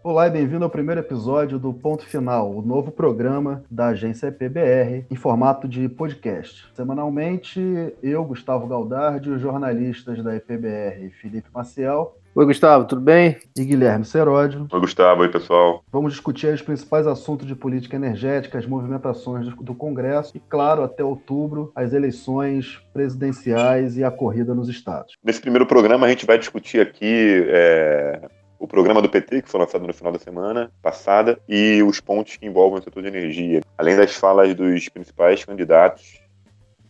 Olá 0.00 0.28
e 0.28 0.30
bem-vindo 0.30 0.64
ao 0.64 0.70
primeiro 0.70 1.00
episódio 1.00 1.58
do 1.58 1.74
Ponto 1.74 2.06
Final, 2.06 2.54
o 2.54 2.62
novo 2.62 2.92
programa 2.92 3.64
da 3.68 3.88
agência 3.88 4.28
EPBR 4.28 5.04
em 5.10 5.16
formato 5.16 5.66
de 5.66 5.88
podcast. 5.88 6.66
Semanalmente, 6.72 7.60
eu, 8.00 8.24
Gustavo 8.24 8.68
Galdardi, 8.68 9.28
os 9.28 9.40
jornalistas 9.40 10.22
da 10.22 10.36
EPBR, 10.36 11.10
Felipe 11.20 11.48
Maciel. 11.52 12.16
Oi, 12.32 12.46
Gustavo, 12.46 12.84
tudo 12.84 13.00
bem? 13.00 13.36
E 13.58 13.64
Guilherme 13.64 14.04
Seródio. 14.04 14.68
Oi, 14.70 14.80
Gustavo, 14.80 15.22
oi, 15.22 15.28
pessoal. 15.28 15.82
Vamos 15.90 16.12
discutir 16.12 16.54
os 16.54 16.62
principais 16.62 17.04
assuntos 17.04 17.44
de 17.44 17.56
política 17.56 17.96
energética, 17.96 18.56
as 18.56 18.66
movimentações 18.66 19.52
do 19.56 19.74
Congresso 19.74 20.36
e, 20.36 20.40
claro, 20.40 20.84
até 20.84 21.02
outubro, 21.02 21.72
as 21.74 21.92
eleições 21.92 22.80
presidenciais 22.92 23.96
e 23.96 24.04
a 24.04 24.10
corrida 24.12 24.54
nos 24.54 24.68
estados. 24.68 25.16
Nesse 25.24 25.40
primeiro 25.40 25.66
programa, 25.66 26.06
a 26.06 26.08
gente 26.08 26.24
vai 26.24 26.38
discutir 26.38 26.80
aqui 26.80 27.44
é, 27.48 28.28
o 28.58 28.66
programa 28.66 29.00
do 29.00 29.08
PT, 29.08 29.42
que 29.42 29.48
foi 29.48 29.60
lançado 29.60 29.86
no 29.86 29.92
final 29.94 30.12
da 30.12 30.18
semana 30.18 30.72
passada, 30.82 31.38
e 31.48 31.82
os 31.82 32.00
pontos 32.00 32.36
que 32.36 32.46
envolvem 32.46 32.80
o 32.80 32.82
setor 32.82 33.02
de 33.02 33.08
energia, 33.08 33.60
além 33.76 33.96
das 33.96 34.14
falas 34.14 34.54
dos 34.54 34.88
principais 34.88 35.44
candidatos, 35.44 36.20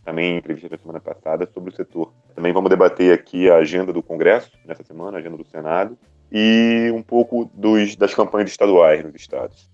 também 0.03 0.37
entrevista 0.37 0.69
da 0.69 0.77
semana 0.77 0.99
passada, 0.99 1.47
sobre 1.53 1.71
o 1.71 1.75
setor. 1.75 2.11
Também 2.33 2.51
vamos 2.51 2.69
debater 2.69 3.13
aqui 3.13 3.49
a 3.49 3.57
agenda 3.57 3.93
do 3.93 4.01
Congresso 4.01 4.51
nessa 4.65 4.83
semana, 4.83 5.17
a 5.17 5.19
agenda 5.19 5.37
do 5.37 5.45
Senado, 5.45 5.97
e 6.31 6.91
um 6.93 7.03
pouco 7.03 7.49
dos, 7.53 7.95
das 7.95 8.15
campanhas 8.15 8.49
estaduais 8.49 9.03
nos 9.03 9.13
estados. 9.13 9.69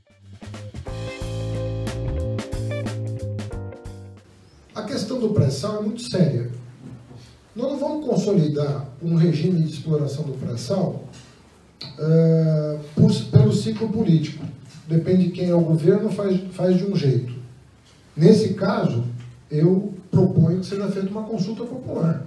A 4.74 4.84
questão 4.84 5.20
do 5.20 5.30
pré-sal 5.30 5.78
é 5.78 5.82
muito 5.82 6.02
séria. 6.02 6.52
Nós 7.56 7.72
não 7.72 7.80
vamos 7.80 8.06
consolidar 8.06 8.86
um 9.02 9.16
regime 9.16 9.64
de 9.64 9.70
exploração 9.70 10.26
do 10.26 10.34
pré-sal 10.34 11.06
uh, 12.00 12.80
por, 12.96 13.14
pelo 13.32 13.54
ciclo 13.54 13.90
político. 13.90 14.44
Depende 14.88 15.26
de 15.26 15.32
quem 15.32 15.50
é 15.50 15.56
o 15.56 15.62
governo, 15.62 16.10
faz, 16.10 16.40
faz 16.52 16.78
de 16.78 16.86
um 16.86 16.96
jeito. 16.96 17.34
Nesse 18.16 18.54
caso, 18.54 19.04
eu 19.50 19.94
proponho 20.12 20.60
que 20.60 20.66
seja 20.66 20.88
feita 20.88 21.10
uma 21.10 21.24
consulta 21.24 21.64
popular. 21.64 22.26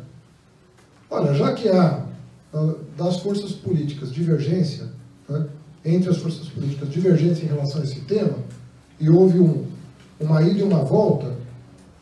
Olha, 1.10 1.32
já 1.34 1.54
que 1.54 1.68
há 1.68 2.04
uh, 2.52 2.78
das 2.96 3.20
forças 3.20 3.52
políticas 3.52 4.12
divergência, 4.12 4.88
né, 5.28 5.46
entre 5.84 6.10
as 6.10 6.18
forças 6.18 6.48
políticas 6.48 6.90
divergência 6.90 7.44
em 7.44 7.48
relação 7.48 7.80
a 7.80 7.84
esse 7.84 8.00
tema, 8.00 8.38
e 9.00 9.08
houve 9.08 9.38
um, 9.38 9.64
uma 10.20 10.42
ida 10.42 10.58
e 10.58 10.62
uma 10.62 10.82
volta, 10.84 11.36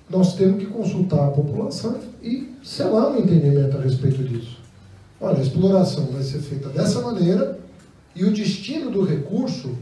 nós 0.09 0.35
temos 0.35 0.59
que 0.59 0.67
consultar 0.67 1.29
a 1.29 1.31
população 1.31 1.99
e 2.23 2.53
selar 2.63 3.11
um 3.11 3.19
entendimento 3.19 3.77
a 3.77 3.81
respeito 3.81 4.23
disso. 4.25 4.56
Olha, 5.21 5.39
a 5.39 5.43
exploração 5.43 6.07
vai 6.07 6.23
ser 6.23 6.41
feita 6.41 6.69
dessa 6.69 7.01
maneira 7.01 7.59
e 8.15 8.25
o 8.25 8.33
destino 8.33 8.91
do 8.91 9.03
recurso, 9.03 9.75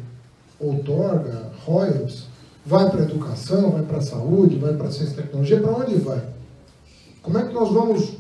outorga, 0.59 1.51
royalties, 1.65 2.25
vai 2.65 2.89
para 2.91 3.01
a 3.01 3.05
educação, 3.05 3.73
vai 3.73 3.83
para 3.83 3.99
a 3.99 4.03
saúde, 4.03 4.57
vai 4.57 4.75
para 4.75 4.89
a 4.89 4.91
ciência 4.91 5.13
e 5.13 5.17
tecnologia, 5.17 5.61
para 5.61 5.73
onde 5.73 5.97
vai? 5.97 6.23
Como 7.23 7.39
é 7.39 7.47
que 7.47 7.53
nós 7.53 7.73
vamos 7.73 8.13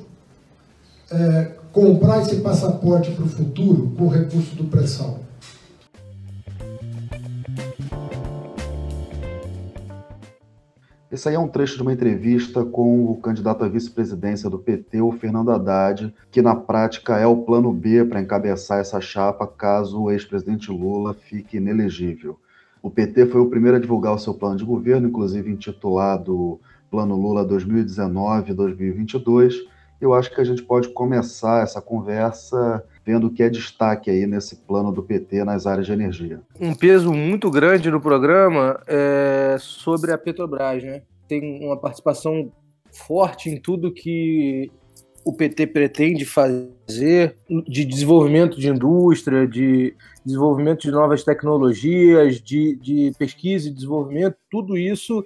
é, 1.10 1.52
comprar 1.72 2.22
esse 2.22 2.36
passaporte 2.36 3.10
para 3.12 3.24
o 3.24 3.28
futuro 3.28 3.92
com 3.96 4.04
o 4.04 4.08
recurso 4.08 4.54
do 4.56 4.64
pré-sal? 4.64 5.20
Esse 11.14 11.28
aí 11.28 11.36
é 11.36 11.38
um 11.38 11.46
trecho 11.46 11.76
de 11.76 11.82
uma 11.82 11.92
entrevista 11.92 12.64
com 12.64 13.08
o 13.08 13.16
candidato 13.18 13.62
à 13.62 13.68
vice-presidência 13.68 14.50
do 14.50 14.58
PT, 14.58 15.00
o 15.00 15.12
Fernando 15.12 15.52
Haddad, 15.52 16.12
que 16.28 16.42
na 16.42 16.56
prática 16.56 17.16
é 17.16 17.24
o 17.24 17.36
plano 17.36 17.72
B 17.72 18.04
para 18.04 18.20
encabeçar 18.20 18.80
essa 18.80 19.00
chapa 19.00 19.46
caso 19.46 20.02
o 20.02 20.10
ex-presidente 20.10 20.72
Lula 20.72 21.14
fique 21.14 21.58
inelegível. 21.58 22.36
O 22.82 22.90
PT 22.90 23.26
foi 23.26 23.40
o 23.40 23.46
primeiro 23.46 23.76
a 23.76 23.80
divulgar 23.80 24.12
o 24.12 24.18
seu 24.18 24.34
plano 24.34 24.56
de 24.56 24.64
governo, 24.64 25.06
inclusive 25.06 25.52
intitulado 25.52 26.58
Plano 26.90 27.14
Lula 27.14 27.46
2019-2022. 27.46 29.54
Eu 30.00 30.14
acho 30.14 30.34
que 30.34 30.40
a 30.40 30.44
gente 30.44 30.64
pode 30.64 30.88
começar 30.88 31.62
essa 31.62 31.80
conversa 31.80 32.82
vendo 33.04 33.26
o 33.26 33.30
que 33.30 33.42
é 33.42 33.50
destaque 33.50 34.10
aí 34.10 34.26
nesse 34.26 34.56
plano 34.56 34.90
do 34.90 35.02
PT 35.02 35.44
nas 35.44 35.66
áreas 35.66 35.86
de 35.86 35.92
energia. 35.92 36.40
Um 36.58 36.74
peso 36.74 37.12
muito 37.12 37.50
grande 37.50 37.90
no 37.90 38.00
programa 38.00 38.80
é 38.86 39.56
sobre 39.58 40.12
a 40.12 40.18
Petrobras, 40.18 40.82
né? 40.82 41.02
Tem 41.28 41.64
uma 41.64 41.76
participação 41.76 42.52
forte 42.92 43.50
em 43.50 43.60
tudo 43.60 43.92
que 43.92 44.70
o 45.24 45.32
PT 45.32 45.68
pretende 45.68 46.24
fazer 46.24 47.36
de 47.66 47.84
desenvolvimento 47.84 48.60
de 48.60 48.68
indústria, 48.68 49.48
de 49.48 49.96
desenvolvimento 50.24 50.82
de 50.82 50.90
novas 50.90 51.24
tecnologias, 51.24 52.40
de, 52.40 52.76
de 52.76 53.12
pesquisa 53.18 53.68
e 53.68 53.72
desenvolvimento, 53.72 54.36
tudo 54.50 54.76
isso 54.76 55.24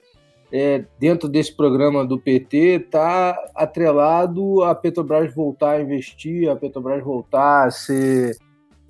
é, 0.52 0.84
dentro 0.98 1.28
desse 1.28 1.54
programa 1.54 2.06
do 2.06 2.18
PT 2.18 2.84
está 2.86 3.36
atrelado 3.54 4.62
a 4.62 4.74
Petrobras 4.74 5.34
voltar 5.34 5.72
a 5.72 5.82
investir, 5.82 6.48
a 6.48 6.56
Petrobras 6.56 7.02
voltar 7.02 7.66
a 7.66 7.70
ser 7.70 8.36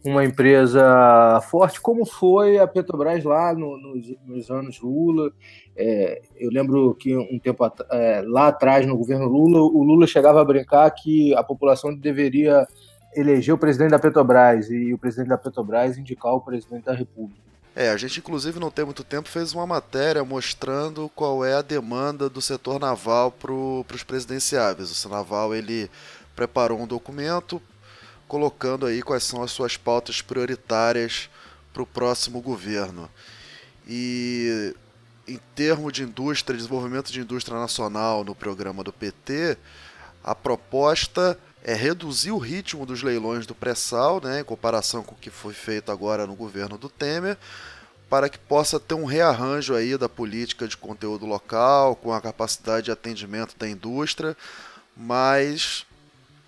uma 0.04 0.24
empresa 0.24 1.40
forte, 1.50 1.80
como 1.80 2.06
foi 2.06 2.58
a 2.58 2.66
Petrobras 2.66 3.24
lá 3.24 3.52
no, 3.52 3.76
nos, 3.76 4.06
nos, 4.24 4.50
anos 4.50 4.80
Lula. 4.80 5.32
É, 5.76 6.22
eu 6.36 6.50
lembro 6.50 6.94
que 6.94 7.16
um 7.16 7.38
tempo 7.38 7.64
é, 7.90 8.22
lá 8.26 8.48
atrás, 8.48 8.86
no 8.86 8.96
governo 8.96 9.26
Lula, 9.26 9.60
o 9.60 9.82
Lula 9.82 10.06
chegava 10.06 10.40
a 10.40 10.44
brincar 10.44 10.90
que 10.90 11.34
a 11.34 11.42
população 11.42 11.94
deveria 11.94 12.66
eleger 13.14 13.54
o 13.54 13.58
presidente 13.58 13.90
da 13.90 13.98
Petrobras 13.98 14.70
e 14.70 14.92
o 14.92 14.98
presidente 14.98 15.28
da 15.28 15.38
Petrobras 15.38 15.98
indicar 15.98 16.32
o 16.32 16.40
presidente 16.40 16.84
da 16.84 16.94
República. 16.94 17.48
É, 17.74 17.90
a 17.90 17.96
gente 17.96 18.18
inclusive 18.18 18.58
não 18.58 18.72
tem 18.72 18.84
muito 18.84 19.04
tempo 19.04 19.28
fez 19.28 19.54
uma 19.54 19.66
matéria 19.66 20.24
mostrando 20.24 21.08
qual 21.14 21.44
é 21.44 21.54
a 21.54 21.62
demanda 21.62 22.28
do 22.28 22.40
setor 22.40 22.80
naval 22.80 23.30
para 23.30 23.52
os 23.52 24.02
presidenciáveis. 24.02 24.90
O 24.90 24.94
Senaval 24.94 25.54
ele 25.54 25.88
preparou 26.34 26.80
um 26.80 26.86
documento 26.86 27.62
colocando 28.28 28.86
aí 28.86 29.02
quais 29.02 29.24
são 29.24 29.42
as 29.42 29.50
suas 29.50 29.76
pautas 29.76 30.22
prioritárias 30.22 31.28
para 31.72 31.82
o 31.82 31.86
próximo 31.86 32.40
governo. 32.40 33.10
E 33.88 34.74
em 35.26 35.40
termos 35.54 35.92
de 35.92 36.02
indústria, 36.02 36.56
desenvolvimento 36.56 37.10
de 37.10 37.20
indústria 37.20 37.58
nacional 37.58 38.22
no 38.22 38.34
programa 38.34 38.84
do 38.84 38.92
PT, 38.92 39.56
a 40.22 40.34
proposta 40.34 41.38
é 41.64 41.74
reduzir 41.74 42.30
o 42.30 42.38
ritmo 42.38 42.86
dos 42.86 43.02
leilões 43.02 43.46
do 43.46 43.54
pré-sal, 43.54 44.20
né, 44.22 44.40
em 44.40 44.44
comparação 44.44 45.02
com 45.02 45.14
o 45.14 45.18
que 45.18 45.30
foi 45.30 45.52
feito 45.52 45.90
agora 45.90 46.26
no 46.26 46.34
governo 46.34 46.78
do 46.78 46.88
Temer, 46.88 47.36
para 48.08 48.28
que 48.28 48.38
possa 48.38 48.80
ter 48.80 48.94
um 48.94 49.04
rearranjo 49.04 49.74
aí 49.74 49.96
da 49.96 50.08
política 50.08 50.66
de 50.66 50.76
conteúdo 50.76 51.26
local, 51.26 51.96
com 51.96 52.12
a 52.12 52.20
capacidade 52.20 52.86
de 52.86 52.90
atendimento 52.90 53.54
da 53.58 53.68
indústria, 53.68 54.36
mas 54.96 55.84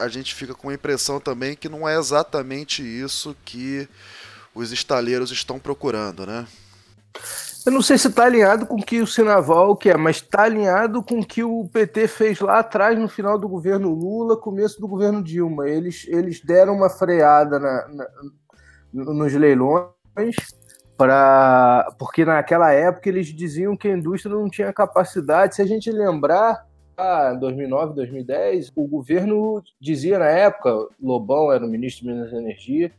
a 0.00 0.08
gente 0.08 0.34
fica 0.34 0.54
com 0.54 0.68
a 0.68 0.74
impressão 0.74 1.20
também 1.20 1.54
que 1.54 1.68
não 1.68 1.88
é 1.88 1.96
exatamente 1.96 2.82
isso 2.82 3.36
que 3.44 3.88
os 4.54 4.72
estaleiros 4.72 5.30
estão 5.30 5.58
procurando, 5.58 6.26
né? 6.26 6.46
Eu 7.64 7.72
não 7.72 7.82
sei 7.82 7.98
se 7.98 8.08
está 8.08 8.24
alinhado 8.24 8.66
com 8.66 8.76
o 8.76 8.82
que 8.82 9.02
o 9.02 9.06
Sinaval 9.06 9.76
quer, 9.76 9.98
mas 9.98 10.16
está 10.16 10.44
alinhado 10.44 11.02
com 11.02 11.20
o 11.20 11.26
que 11.26 11.44
o 11.44 11.68
PT 11.68 12.08
fez 12.08 12.40
lá 12.40 12.60
atrás, 12.60 12.98
no 12.98 13.08
final 13.08 13.38
do 13.38 13.48
governo 13.48 13.90
Lula, 13.90 14.36
começo 14.36 14.80
do 14.80 14.88
governo 14.88 15.22
Dilma. 15.22 15.68
Eles, 15.68 16.06
eles 16.08 16.40
deram 16.40 16.74
uma 16.74 16.88
freada 16.88 17.58
na, 17.58 17.88
na, 17.88 18.06
nos 18.92 19.34
leilões, 19.34 19.92
pra, 20.96 21.94
porque 21.98 22.24
naquela 22.24 22.72
época 22.72 23.10
eles 23.10 23.26
diziam 23.26 23.76
que 23.76 23.88
a 23.88 23.96
indústria 23.96 24.34
não 24.34 24.48
tinha 24.48 24.72
capacidade. 24.72 25.54
Se 25.54 25.60
a 25.60 25.66
gente 25.66 25.92
lembrar, 25.92 26.64
em 26.64 26.69
2009, 27.34 27.94
2010, 27.94 28.72
o 28.74 28.86
governo 28.86 29.62
dizia 29.80 30.18
na 30.18 30.28
época, 30.28 30.88
Lobão 31.02 31.52
era 31.52 31.64
o 31.64 31.68
ministro 31.68 32.04
de 32.04 32.12
Minas 32.12 32.32
e 32.32 32.36
Energia, 32.36 32.92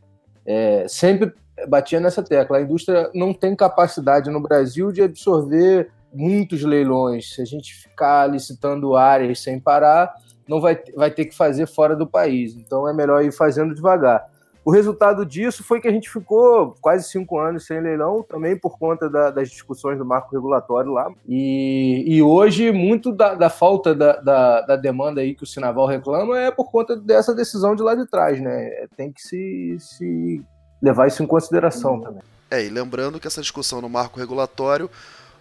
é, 0.44 0.86
sempre 0.88 1.32
batia 1.68 2.00
nessa 2.00 2.22
tecla. 2.22 2.58
A 2.58 2.62
indústria 2.62 3.10
não 3.14 3.32
tem 3.32 3.54
capacidade 3.54 4.30
no 4.30 4.40
Brasil 4.40 4.90
de 4.92 5.02
absorver 5.02 5.90
muitos 6.12 6.62
leilões. 6.62 7.34
Se 7.34 7.42
a 7.42 7.44
gente 7.44 7.74
ficar 7.74 8.26
licitando 8.26 8.96
áreas 8.96 9.40
sem 9.40 9.58
parar, 9.58 10.14
não 10.48 10.60
vai, 10.60 10.78
vai 10.94 11.10
ter 11.10 11.26
que 11.26 11.34
fazer 11.34 11.66
fora 11.66 11.96
do 11.96 12.06
país. 12.06 12.54
Então 12.54 12.88
é 12.88 12.92
melhor 12.92 13.24
ir 13.24 13.32
fazendo 13.32 13.74
devagar. 13.74 14.28
O 14.64 14.70
resultado 14.70 15.26
disso 15.26 15.64
foi 15.64 15.80
que 15.80 15.88
a 15.88 15.90
gente 15.90 16.08
ficou 16.08 16.76
quase 16.80 17.08
cinco 17.08 17.38
anos 17.38 17.66
sem 17.66 17.80
leilão, 17.80 18.22
também 18.22 18.56
por 18.56 18.78
conta 18.78 19.10
da, 19.10 19.30
das 19.30 19.50
discussões 19.50 19.98
do 19.98 20.04
marco 20.04 20.32
regulatório 20.32 20.92
lá. 20.92 21.10
E, 21.28 22.04
e 22.06 22.22
hoje, 22.22 22.70
muito 22.70 23.12
da, 23.12 23.34
da 23.34 23.50
falta 23.50 23.92
da, 23.94 24.16
da, 24.20 24.60
da, 24.60 24.76
demanda 24.76 25.20
aí 25.20 25.34
que 25.34 25.42
o 25.42 25.46
Sinaval 25.46 25.86
reclama 25.86 26.38
é 26.38 26.50
por 26.50 26.70
conta 26.70 26.96
dessa 26.96 27.34
decisão 27.34 27.74
de 27.74 27.82
lá 27.82 27.94
de 27.96 28.06
trás, 28.06 28.40
né? 28.40 28.86
Tem 28.96 29.10
que 29.10 29.20
se, 29.20 29.76
se 29.80 30.42
levar 30.80 31.08
isso 31.08 31.22
em 31.22 31.26
consideração 31.26 32.00
também. 32.00 32.22
É, 32.48 32.64
e 32.64 32.68
lembrando 32.68 33.18
que 33.18 33.26
essa 33.26 33.40
discussão 33.40 33.80
no 33.80 33.88
marco 33.88 34.20
regulatório 34.20 34.88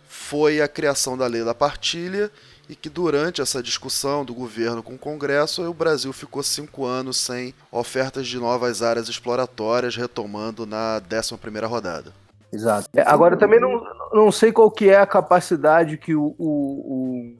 foi 0.07 0.61
a 0.61 0.67
criação 0.67 1.15
da 1.17 1.27
lei 1.27 1.43
da 1.43 1.53
partilha 1.53 2.31
e 2.71 2.75
que 2.75 2.89
durante 2.89 3.41
essa 3.41 3.61
discussão 3.61 4.23
do 4.23 4.33
governo 4.33 4.81
com 4.81 4.93
o 4.93 4.97
Congresso, 4.97 5.69
o 5.69 5.73
Brasil 5.73 6.13
ficou 6.13 6.41
cinco 6.41 6.85
anos 6.85 7.17
sem 7.17 7.53
ofertas 7.69 8.25
de 8.25 8.39
novas 8.39 8.81
áreas 8.81 9.09
exploratórias, 9.09 9.97
retomando 9.97 10.65
na 10.65 11.01
11 11.13 11.35
primeira 11.37 11.67
rodada. 11.67 12.13
Exato. 12.49 12.87
É, 12.95 13.01
agora 13.01 13.35
também 13.35 13.59
não, 13.59 13.83
não 14.13 14.31
sei 14.31 14.53
qual 14.53 14.71
que 14.71 14.89
é 14.89 14.97
a 14.97 15.05
capacidade 15.05 15.97
que 15.97 16.15
o, 16.15 16.33
o, 16.39 17.35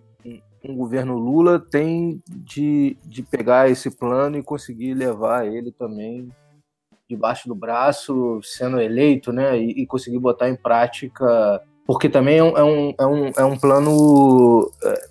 o, 0.65 0.75
governo 0.75 1.17
Lula 1.17 1.59
tem 1.59 2.21
de, 2.27 2.97
de 3.05 3.23
pegar 3.23 3.69
esse 3.69 3.89
plano 3.89 4.37
e 4.37 4.43
conseguir 4.43 4.93
levar 4.93 5.47
ele 5.47 5.71
também 5.71 6.29
debaixo 7.09 7.47
do 7.47 7.55
braço, 7.55 8.41
sendo 8.43 8.81
eleito, 8.81 9.31
né, 9.31 9.57
e, 9.57 9.83
e 9.83 9.85
conseguir 9.85 10.19
botar 10.19 10.49
em 10.49 10.55
prática, 10.57 11.61
porque 11.85 12.09
também 12.09 12.37
é 12.39 12.43
um, 12.43 12.57
é 12.57 12.63
um, 12.63 12.93
é 12.99 13.05
um, 13.05 13.31
é 13.37 13.45
um 13.45 13.57
plano 13.57 14.71
é, 14.83 15.10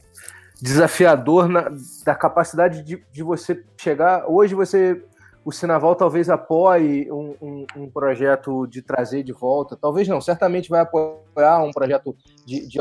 desafiador 0.61 1.49
na, 1.49 1.71
da 2.05 2.15
capacidade 2.15 2.83
de, 2.83 3.03
de 3.13 3.23
você 3.23 3.65
chegar. 3.77 4.25
Hoje 4.29 4.55
você 4.55 5.03
o 5.45 5.51
Sinaval 5.51 5.97
talvez 5.97 6.29
apoie 6.29 7.11
um, 7.11 7.35
um, 7.41 7.67
um, 7.77 7.91
projeto 7.91 8.67
de 8.67 8.83
trazer 8.83 9.23
de 9.23 9.33
volta, 9.33 9.75
talvez 9.75 10.07
não, 10.07 10.21
certamente 10.21 10.69
vai 10.69 10.81
apoiar 10.81 11.63
um 11.63 11.71
projeto 11.71 12.15
de, 12.45 12.67
de 12.67 12.79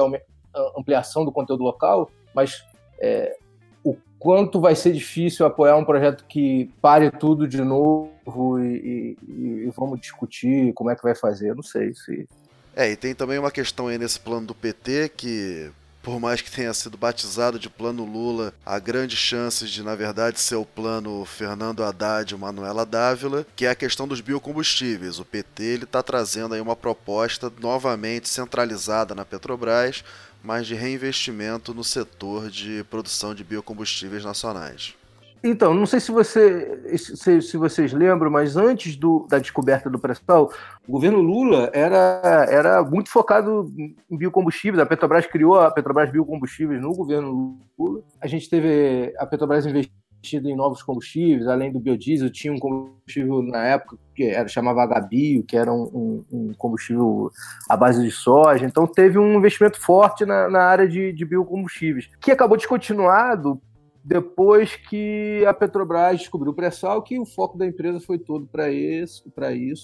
ampliação 0.77 1.23
do 1.23 1.31
conteúdo 1.31 1.63
local, 1.63 2.11
mas 2.35 2.63
é, 2.99 3.37
o 3.83 3.95
quanto 4.17 4.59
vai 4.59 4.75
ser 4.75 4.91
difícil 4.91 5.45
apoiar 5.45 5.77
um 5.77 5.85
projeto 5.85 6.25
que 6.25 6.69
pare 6.81 7.09
tudo 7.09 7.47
de 7.47 7.61
novo 7.61 8.59
e, 8.59 9.17
e, 9.25 9.65
e 9.67 9.73
vamos 9.75 9.99
discutir 10.01 10.73
como 10.73 10.89
é 10.89 10.95
que 10.95 11.03
vai 11.03 11.15
fazer, 11.15 11.55
não 11.55 11.63
sei 11.63 11.93
se. 11.93 12.27
É, 12.75 12.91
e 12.91 12.97
tem 12.97 13.15
também 13.15 13.39
uma 13.39 13.51
questão 13.51 13.87
aí 13.87 13.97
nesse 13.97 14.19
plano 14.19 14.47
do 14.47 14.53
PT 14.53 15.09
que 15.15 15.71
por 16.09 16.19
mais 16.19 16.41
que 16.41 16.50
tenha 16.50 16.73
sido 16.73 16.97
batizado 16.97 17.59
de 17.59 17.69
plano 17.69 18.03
Lula, 18.03 18.51
há 18.65 18.79
grandes 18.79 19.19
chances 19.19 19.69
de, 19.69 19.83
na 19.83 19.94
verdade, 19.94 20.39
ser 20.39 20.56
o 20.56 20.65
plano 20.65 21.23
Fernando 21.23 21.83
Haddad 21.83 22.33
e 22.33 22.38
Manuela 22.38 22.83
Dávila, 22.83 23.45
que 23.56 23.67
é 23.67 23.69
a 23.69 23.75
questão 23.75 24.07
dos 24.07 24.19
biocombustíveis. 24.19 25.19
O 25.19 25.25
PT 25.25 25.81
está 25.83 26.01
trazendo 26.01 26.56
aí 26.56 26.61
uma 26.61 26.75
proposta 26.75 27.53
novamente 27.61 28.27
centralizada 28.27 29.13
na 29.13 29.23
Petrobras, 29.23 30.03
mas 30.44 30.65
de 30.65 30.73
reinvestimento 30.73 31.75
no 31.75 31.83
setor 31.83 32.50
de 32.50 32.83
produção 32.89 33.35
de 33.35 33.44
biocombustíveis 33.44 34.25
nacionais. 34.25 34.95
Então, 35.44 35.74
não 35.74 35.86
sei 35.86 36.00
se, 36.00 36.12
você, 36.12 36.97
se, 36.97 37.41
se 37.41 37.57
vocês 37.57 37.94
lembram, 37.94 38.30
mas 38.30 38.57
antes 38.57 38.95
do, 38.95 39.25
da 39.30 39.39
descoberta 39.39 39.89
do 39.89 39.97
pré-sal, 39.97 40.51
o 40.88 40.91
governo 40.91 41.19
Lula 41.19 41.69
era, 41.74 42.45
era 42.50 42.83
muito 42.83 43.09
focado 43.09 43.71
em 43.77 44.18
biocombustíveis. 44.18 44.81
A 44.81 44.86
Petrobras 44.86 45.25
criou 45.25 45.59
a 45.59 45.71
Petrobras 45.71 46.12
Biocombustíveis 46.12 46.81
no 46.81 46.94
governo 46.94 47.57
Lula. 47.77 48.01
A 48.21 48.27
gente 48.27 48.50
teve 48.50 49.13
a 49.18 49.25
Petrobras 49.25 49.65
investindo 49.65 50.50
em 50.50 50.56
novos 50.56 50.83
combustíveis, 50.83 51.47
além 51.47 51.71
do 51.71 51.80
biodiesel, 51.80 52.30
tinha 52.30 52.51
um 52.51 52.59
combustível 52.59 53.42
na 53.42 53.65
época 53.65 53.97
que 54.13 54.24
era, 54.24 54.50
chamava 54.50 54.83
Agabio, 54.83 55.44
que 55.44 55.56
era 55.56 55.71
um, 55.71 56.21
um, 56.30 56.53
combustível 56.57 57.31
à 57.69 57.77
base 57.77 58.03
de 58.03 58.12
soja. 58.12 58.65
Então 58.65 58.85
teve 58.85 59.18
um 59.18 59.38
investimento 59.38 59.80
forte 59.80 60.25
na, 60.25 60.50
na 60.50 60.63
área 60.63 60.88
de, 60.88 61.13
de 61.13 61.24
biocombustíveis, 61.24 62.09
que 62.19 62.31
acabou 62.31 62.57
descontinuado 62.57 63.62
depois 64.09 64.75
que 64.75 65.45
a 65.47 65.53
Petrobras 65.53 66.17
descobriu 66.17 66.51
o 66.51 66.56
pré-sal, 66.56 67.03
que 67.03 67.19
o 67.19 67.27
foco 67.27 67.56
da 67.56 67.67
empresa 67.67 68.00
foi 68.00 68.17
todo 68.17 68.47
para 68.47 68.71
isso, 68.71 69.23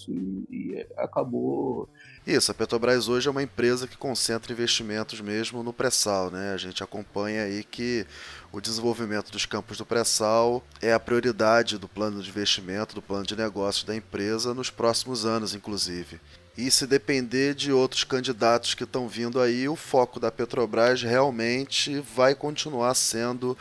e, 0.10 0.48
e, 0.50 0.88
acabou. 0.98 1.88
Isso, 2.25 2.50
a 2.50 2.56
Petrobras 2.56 3.07
hoje 3.07 3.27
é 3.27 3.31
uma 3.31 3.44
empresa 3.44 3.88
que 3.88 3.95
concentra 3.95 4.51
investimentos 4.51 5.22
mesmo 5.22 5.62
no 5.62 5.72
pré-sal, 5.72 6.31
né? 6.31 6.54
A 6.54 6.57
gente 6.57 6.83
acompanha 6.83 7.44
aí 7.44 7.63
que 7.63 8.04
o 8.51 8.60
desenvolvimento 8.60 9.31
dos 9.31 9.45
campos 9.45 9.77
do 9.77 9.86
pré-sal 9.86 10.63
é 10.81 10.92
a 10.92 11.00
prioridade 11.00 11.77
do 11.77 11.88
plano 11.88 12.19
de 12.19 12.30
investimento, 12.31 12.95
do 12.95 13.04
plano 13.04 13.27
de 13.27 13.36
negócios 13.36 13.83
da 13.83 13.95
empresa 13.95 14.56
nos 14.56 14.72
próximos 14.72 15.24
anos, 15.24 15.54
inclusive. 15.54 16.19
E 16.57 16.72
se 16.72 16.88
depender 16.88 17.54
de 17.54 17.72
outros 17.72 18.06
candidatos 18.06 18.74
que 18.74 18.86
estão 18.86 19.10
vindo 19.10 19.42
aí, 19.42 19.68
o 19.68 19.75
foco 19.75 20.19
da 20.19 20.31
Petrobras 20.31 21.04
realmente 21.04 22.00
vai 22.00 22.33
continuar 22.33 22.95
sendo 22.95 23.57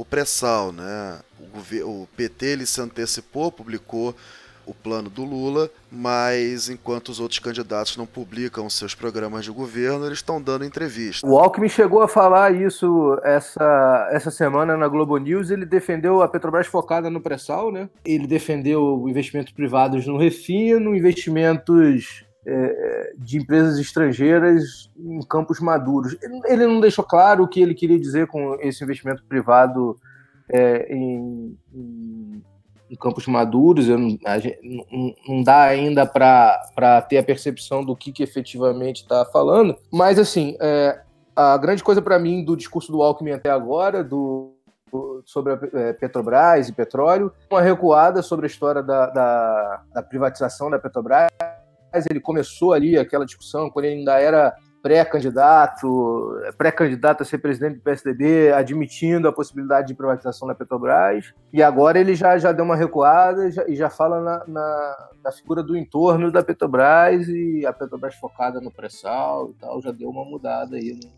o 0.00 0.04
pré-sal, 0.04 0.72
né? 0.72 1.18
O, 1.84 2.02
o 2.02 2.08
PT 2.16 2.46
ele 2.46 2.66
se 2.66 2.80
antecipou, 2.80 3.50
publicou 3.50 4.14
o 4.64 4.74
plano 4.74 5.08
do 5.08 5.24
Lula, 5.24 5.70
mas 5.90 6.68
enquanto 6.68 7.08
os 7.08 7.18
outros 7.18 7.38
candidatos 7.38 7.96
não 7.96 8.06
publicam 8.06 8.68
seus 8.68 8.94
programas 8.94 9.44
de 9.44 9.50
governo, 9.50 10.04
eles 10.04 10.18
estão 10.18 10.40
dando 10.40 10.64
entrevista. 10.64 11.26
O 11.26 11.38
Alckmin 11.38 11.70
chegou 11.70 12.02
a 12.02 12.08
falar 12.08 12.54
isso 12.54 13.18
essa, 13.24 14.08
essa 14.12 14.30
semana 14.30 14.76
na 14.76 14.86
Globo 14.86 15.16
News. 15.16 15.50
Ele 15.50 15.64
defendeu 15.64 16.20
a 16.20 16.28
Petrobras 16.28 16.66
focada 16.66 17.08
no 17.08 17.20
pré-sal, 17.20 17.72
né? 17.72 17.88
Ele 18.04 18.26
defendeu 18.26 19.08
investimentos 19.08 19.52
privados 19.54 20.06
no 20.06 20.18
refino, 20.18 20.94
investimentos 20.94 22.27
é, 22.46 23.12
de 23.18 23.38
empresas 23.38 23.78
estrangeiras 23.78 24.90
em 24.96 25.20
campos 25.22 25.60
maduros. 25.60 26.16
Ele 26.44 26.66
não 26.66 26.80
deixou 26.80 27.04
claro 27.04 27.44
o 27.44 27.48
que 27.48 27.60
ele 27.60 27.74
queria 27.74 27.98
dizer 27.98 28.26
com 28.26 28.54
esse 28.60 28.82
investimento 28.82 29.22
privado 29.24 29.98
é, 30.50 30.92
em, 30.94 31.56
em, 31.74 32.42
em, 32.90 32.96
campos 32.96 33.26
maduros. 33.26 33.88
Não, 33.88 33.98
não, 33.98 35.14
não, 35.28 35.42
dá 35.42 35.64
ainda 35.64 36.06
para 36.06 37.02
ter 37.08 37.18
a 37.18 37.22
percepção 37.22 37.84
do 37.84 37.94
que, 37.94 38.12
que 38.12 38.22
efetivamente 38.22 39.02
está 39.02 39.24
falando. 39.26 39.76
Mas, 39.92 40.18
assim, 40.18 40.56
é, 40.60 41.00
a 41.36 41.56
grande 41.58 41.84
coisa 41.84 42.00
para 42.00 42.18
mim 42.18 42.44
do 42.44 42.56
discurso 42.56 42.90
do 42.90 43.02
Alckmin 43.02 43.32
até 43.32 43.50
agora, 43.50 44.02
do, 44.02 44.54
sobre 45.24 45.52
a 45.52 45.58
é, 45.74 45.92
Petrobras 45.92 46.68
e 46.68 46.72
petróleo, 46.72 47.32
uma 47.50 47.60
recuada 47.60 48.22
sobre 48.22 48.46
a 48.46 48.48
história 48.48 48.82
da, 48.82 49.06
da, 49.06 49.82
da 49.92 50.02
privatização 50.02 50.70
da 50.70 50.78
Petrobras 50.78 51.28
ele 52.08 52.20
começou 52.20 52.72
ali 52.72 52.98
aquela 52.98 53.24
discussão 53.24 53.70
quando 53.70 53.86
ele 53.86 53.96
ainda 53.96 54.18
era 54.18 54.54
pré-candidato, 54.82 56.40
pré-candidato 56.56 57.22
a 57.22 57.26
ser 57.26 57.38
presidente 57.38 57.76
do 57.76 57.82
PSDB, 57.82 58.52
admitindo 58.52 59.28
a 59.28 59.32
possibilidade 59.32 59.88
de 59.88 59.94
privatização 59.94 60.46
da 60.46 60.54
Petrobras, 60.54 61.32
e 61.52 61.62
agora 61.62 61.98
ele 61.98 62.14
já, 62.14 62.38
já 62.38 62.52
deu 62.52 62.64
uma 62.64 62.76
recuada 62.76 63.48
e 63.48 63.50
já, 63.50 63.68
e 63.68 63.74
já 63.74 63.90
fala 63.90 64.20
na, 64.20 64.44
na, 64.46 65.08
na, 65.24 65.32
figura 65.32 65.62
do 65.62 65.76
entorno 65.76 66.30
da 66.30 66.42
Petrobras 66.42 67.28
e 67.28 67.66
a 67.66 67.72
Petrobras 67.72 68.14
focada 68.14 68.60
no 68.60 68.70
pré-sal 68.70 69.50
e 69.50 69.54
tal, 69.54 69.82
já 69.82 69.90
deu 69.90 70.08
uma 70.08 70.24
mudada 70.24 70.76
aí 70.76 70.92
no, 70.92 71.10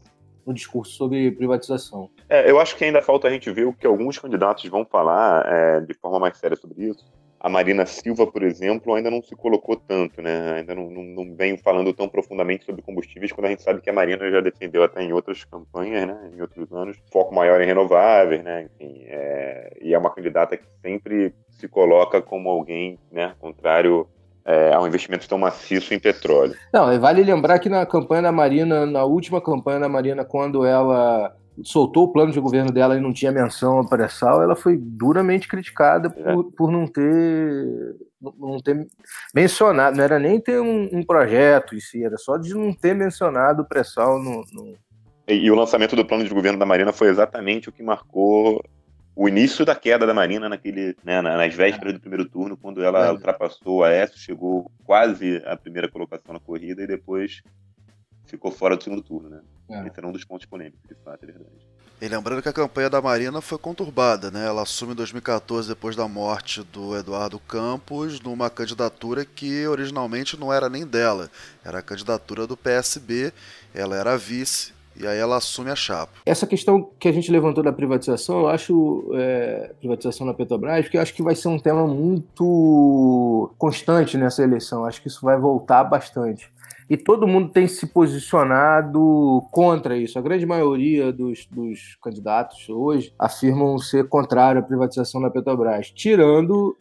no 0.47 0.55
discurso 0.55 0.93
sobre 0.95 1.31
privatização. 1.33 2.09
É, 2.29 2.51
eu 2.51 2.59
acho 2.59 2.77
que 2.77 2.85
ainda 2.85 3.03
falta 3.03 3.29
a 3.29 3.31
gente 3.31 3.51
ver 3.51 3.67
o 3.67 3.73
que 3.73 3.87
alguns 3.87 4.19
candidatos 4.19 4.65
vão 4.71 4.87
falar 4.87 5.45
é, 5.47 5.81
de 5.81 5.95
forma 5.95 6.19
mais 6.19 6.37
séria 6.39 6.57
sobre 6.57 6.85
isso 6.85 7.05
a 7.41 7.49
Marina 7.49 7.87
Silva, 7.87 8.27
por 8.27 8.43
exemplo, 8.43 8.95
ainda 8.95 9.11
não 9.11 9.23
se 9.23 9.35
colocou 9.35 9.75
tanto, 9.75 10.21
né? 10.21 10.57
Ainda 10.59 10.75
não, 10.75 10.91
não, 10.91 11.03
não 11.03 11.35
vem 11.35 11.57
falando 11.57 11.91
tão 11.95 12.07
profundamente 12.07 12.67
sobre 12.67 12.83
combustíveis, 12.83 13.33
quando 13.33 13.47
a 13.47 13.49
gente 13.49 13.63
sabe 13.63 13.81
que 13.81 13.89
a 13.89 13.95
Marina 13.95 14.31
já 14.31 14.43
defendeu 14.43 14.83
até 14.83 15.03
em 15.03 15.13
outras 15.15 15.43
campanhas, 15.45 16.07
né? 16.07 16.31
Em 16.37 16.41
outros 16.43 16.71
anos, 16.71 16.99
foco 17.11 17.35
maior 17.35 17.63
em 17.63 17.67
renováveis, 17.67 18.45
né? 18.45 18.65
Enfim, 18.65 19.05
é... 19.07 19.73
e 19.81 19.95
é 19.95 19.99
uma 19.99 20.11
candidata 20.11 20.55
que 20.55 20.67
sempre 20.83 21.35
se 21.49 21.67
coloca 21.67 22.21
como 22.21 22.51
alguém, 22.51 22.99
né? 23.11 23.35
Contrário 23.41 24.07
é, 24.45 24.75
a 24.75 24.81
um 24.81 24.87
investimento 24.87 25.29
tão 25.29 25.39
maciço 25.39 25.95
em 25.95 25.99
petróleo. 25.99 26.55
Não, 26.73 26.99
vale 27.01 27.23
lembrar 27.23 27.59
que 27.59 27.69
na 27.69 27.87
campanha 27.87 28.23
da 28.23 28.33
Marina, 28.33 28.85
na 28.85 29.05
última 29.05 29.41
campanha 29.41 29.81
da 29.81 29.89
Marina, 29.89 30.25
quando 30.25 30.65
ela 30.65 31.35
soltou 31.65 32.05
o 32.05 32.13
plano 32.13 32.33
de 32.33 32.41
governo 32.41 32.73
dela 32.73 32.97
e 32.97 33.01
não 33.01 33.13
tinha 33.13 33.33
menção 33.33 33.79
ao 33.79 33.89
pré-sal, 33.89 34.43
ela 34.43 34.57
foi 34.57 34.77
duramente 34.77 35.49
criticada 35.49 36.11
por, 36.11 36.29
é. 36.29 36.57
por 36.57 36.71
não 36.71 36.87
ter 36.87 37.97
não 38.21 38.59
ter 38.61 38.87
mencionado, 39.35 39.97
não 39.97 40.05
era 40.05 40.19
nem 40.19 40.39
ter 40.39 40.61
um, 40.61 40.89
um 40.93 41.03
projeto 41.03 41.75
em 41.75 41.81
si, 41.81 42.05
era 42.05 42.19
só 42.19 42.37
de 42.37 42.53
não 42.53 42.73
ter 42.73 42.95
mencionado 42.95 43.63
o 43.63 43.65
pré-sal 43.65 44.23
no, 44.23 44.45
no... 44.53 44.75
E, 45.27 45.35
e, 45.35 45.51
o 45.51 45.55
lançamento 45.55 45.97
do 45.97 46.05
plano 46.05 46.25
de 46.25 46.35
governo 46.35 46.59
da 46.59 46.67
Marina 46.67 46.93
foi 46.93 47.09
exatamente 47.09 47.71
o 47.71 47.73
que 47.73 47.83
marcou 47.83 48.63
o 49.17 49.29
início 49.29 49.65
da 49.65 49.75
queda 49.75 50.07
da 50.07 50.15
Marina 50.15 50.49
naquele, 50.49 50.97
né, 51.05 51.21
nas 51.21 51.55
vésperas 51.55 51.95
do 51.95 52.01
primeiro 52.01 52.29
turno, 52.29 52.57
quando 52.57 52.83
ela 52.83 53.07
é. 53.07 53.13
ultrapassou 53.13 53.79
o 53.79 53.85
Aécio, 53.85 54.19
chegou 54.19 54.71
quase 54.85 55.43
à 55.47 55.57
primeira 55.57 55.91
colocação 55.91 56.33
na 56.33 56.41
corrida 56.41 56.83
e 56.83 56.87
depois 56.87 57.43
ficou 58.25 58.51
fora 58.51 58.77
do 58.77 58.85
segundo 58.85 59.03
turno, 59.03 59.29
né? 59.29 59.41
É. 59.71 59.87
Esse 59.87 59.99
era 59.99 60.07
um 60.07 60.13
dos 60.13 60.25
pontos 60.25 60.47
polêmicos, 60.47 60.81
de 60.89 60.95
fato, 61.05 61.23
é 61.23 61.27
verdade. 61.27 61.71
E 62.03 62.09
lembrando 62.09 62.41
que 62.41 62.49
a 62.49 62.53
campanha 62.53 62.89
da 62.89 63.01
Marina 63.01 63.43
foi 63.43 63.59
conturbada, 63.59 64.31
né? 64.31 64.47
Ela 64.47 64.63
assume 64.63 64.93
em 64.93 64.97
2014, 64.97 65.69
depois 65.69 65.95
da 65.95 66.09
morte 66.09 66.63
do 66.63 66.97
Eduardo 66.97 67.39
Campos, 67.39 68.21
numa 68.21 68.49
candidatura 68.49 69.23
que 69.25 69.67
originalmente 69.67 70.39
não 70.41 70.51
era 70.51 70.71
nem 70.71 70.87
dela, 70.87 71.31
era 71.63 71.81
a 71.81 71.83
candidatura 71.83 72.47
do 72.47 72.57
PSB, 72.57 73.35
ela 73.75 73.97
era 73.97 74.17
vice, 74.17 74.73
e 74.97 75.07
aí 75.07 75.19
ela 75.19 75.37
assume 75.37 75.71
a 75.71 75.77
chapa. 75.77 76.13
Essa 76.25 76.47
questão 76.47 76.91
que 76.99 77.07
a 77.07 77.13
gente 77.13 77.31
levantou 77.31 77.63
da 77.63 77.73
privatização, 77.73 78.41
eu 78.41 78.49
acho 78.49 79.11
é, 79.15 79.75
privatização 79.79 80.27
na 80.27 80.33
Petrobras, 80.33 80.89
que 80.89 80.97
eu 80.97 81.03
acho 81.03 81.13
que 81.13 81.23
vai 81.23 81.35
ser 81.35 81.49
um 81.49 81.59
tema 81.59 81.87
muito 81.87 83.53
constante 83.59 84.17
nessa 84.17 84.43
eleição. 84.43 84.87
Acho 84.87 85.03
que 85.03 85.09
isso 85.09 85.21
vai 85.23 85.39
voltar 85.39 85.85
bastante 85.85 86.51
e 86.91 86.97
todo 86.97 87.29
mundo 87.29 87.53
tem 87.53 87.69
se 87.69 87.87
posicionado 87.87 89.47
contra 89.53 89.97
isso. 89.97 90.19
A 90.19 90.23
grande 90.23 90.45
maioria 90.45 91.13
dos, 91.13 91.47
dos 91.47 91.97
candidatos 92.03 92.69
hoje 92.69 93.15
afirmam 93.17 93.79
ser 93.79 94.09
contrário 94.09 94.61
à 94.61 94.65
privatização 94.65 95.23
da 95.23 95.31
Petrobras, 95.31 95.89
tirando 95.93 96.77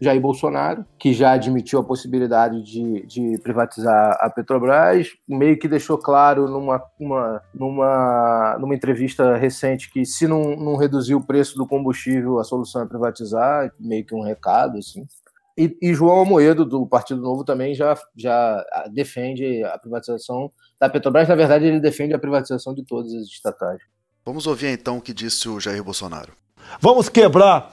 Jair 0.00 0.20
Bolsonaro, 0.20 0.84
que 0.98 1.12
já 1.14 1.30
admitiu 1.30 1.78
a 1.78 1.84
possibilidade 1.84 2.60
de, 2.60 3.06
de, 3.06 3.38
privatizar 3.40 4.16
a 4.20 4.28
Petrobras, 4.28 5.10
meio 5.28 5.56
que 5.56 5.68
deixou 5.68 5.96
claro 5.96 6.48
numa, 6.48 6.82
uma, 6.98 7.40
numa, 7.54 8.56
numa 8.58 8.74
entrevista 8.74 9.36
recente 9.36 9.92
que 9.92 10.04
se 10.04 10.26
não, 10.26 10.56
não 10.56 10.76
reduzir 10.76 11.14
o 11.14 11.24
preço 11.24 11.56
do 11.56 11.68
combustível, 11.68 12.40
a 12.40 12.44
solução 12.44 12.82
é 12.82 12.86
privatizar, 12.86 13.72
meio 13.78 14.04
que 14.04 14.12
um 14.12 14.24
recado, 14.24 14.78
assim. 14.78 15.06
E, 15.56 15.76
e, 15.82 15.94
João 15.94 16.22
Amoedo, 16.22 16.64
do 16.64 16.86
Partido 16.86 17.20
Novo, 17.20 17.44
também 17.44 17.74
já, 17.74 17.96
já 18.16 18.64
defende 18.90 19.62
a 19.64 19.78
privatização 19.78 20.50
da 20.80 20.88
Petrobras. 20.88 21.28
Na 21.28 21.34
verdade, 21.34 21.66
ele 21.66 21.80
defende 21.80 22.14
a 22.14 22.18
privatização 22.18 22.74
de 22.74 22.84
todas 22.84 23.12
as 23.12 23.26
estatais. 23.26 23.78
Vamos 24.24 24.46
ouvir 24.46 24.68
então 24.68 24.98
o 24.98 25.00
que 25.02 25.12
disse 25.12 25.48
o 25.48 25.60
Jair 25.60 25.82
Bolsonaro. 25.82 26.32
Vamos 26.80 27.08
quebrar 27.08 27.70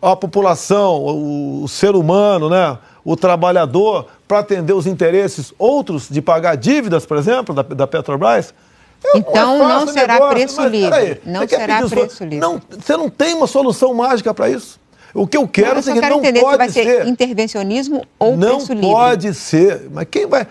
a 0.00 0.14
população, 0.14 0.96
o, 1.02 1.64
o 1.64 1.68
ser 1.68 1.94
humano, 1.94 2.48
né? 2.48 2.78
o 3.04 3.16
trabalhador, 3.16 4.06
para 4.26 4.40
atender 4.40 4.72
os 4.72 4.86
interesses 4.86 5.52
outros 5.58 6.08
de 6.08 6.20
pagar 6.20 6.56
dívidas, 6.56 7.06
por 7.06 7.16
exemplo, 7.16 7.54
da, 7.54 7.62
da 7.62 7.86
Petrobras. 7.86 8.52
É 9.04 9.18
então 9.18 9.58
não 9.58 9.86
será 9.86 10.14
negócio, 10.14 10.34
preço 10.34 10.62
livre. 10.66 11.20
Não 11.24 11.48
será 11.48 11.88
preço 11.88 12.24
livre. 12.24 12.38
Não, 12.38 12.60
você 12.68 12.96
não 12.96 13.08
tem 13.08 13.34
uma 13.34 13.46
solução 13.46 13.94
mágica 13.94 14.34
para 14.34 14.50
isso. 14.50 14.78
O 15.14 15.26
que 15.26 15.36
eu 15.36 15.48
quero 15.48 15.74
não, 15.74 15.78
é 15.78 15.82
que 15.82 16.08
não 16.08 16.18
entender 16.18 16.40
pode 16.40 16.52
se 16.52 16.58
vai 16.58 16.68
ser, 16.70 16.84
ser 16.84 17.06
intervencionismo 17.06 18.04
ou 18.18 18.36
não 18.36 18.56
preço 18.56 18.72
livre. 18.72 18.86
Não 18.86 18.94
pode 18.94 19.34
ser. 19.34 19.88
Mas 19.90 20.06
quem 20.10 20.26
vai... 20.26 20.46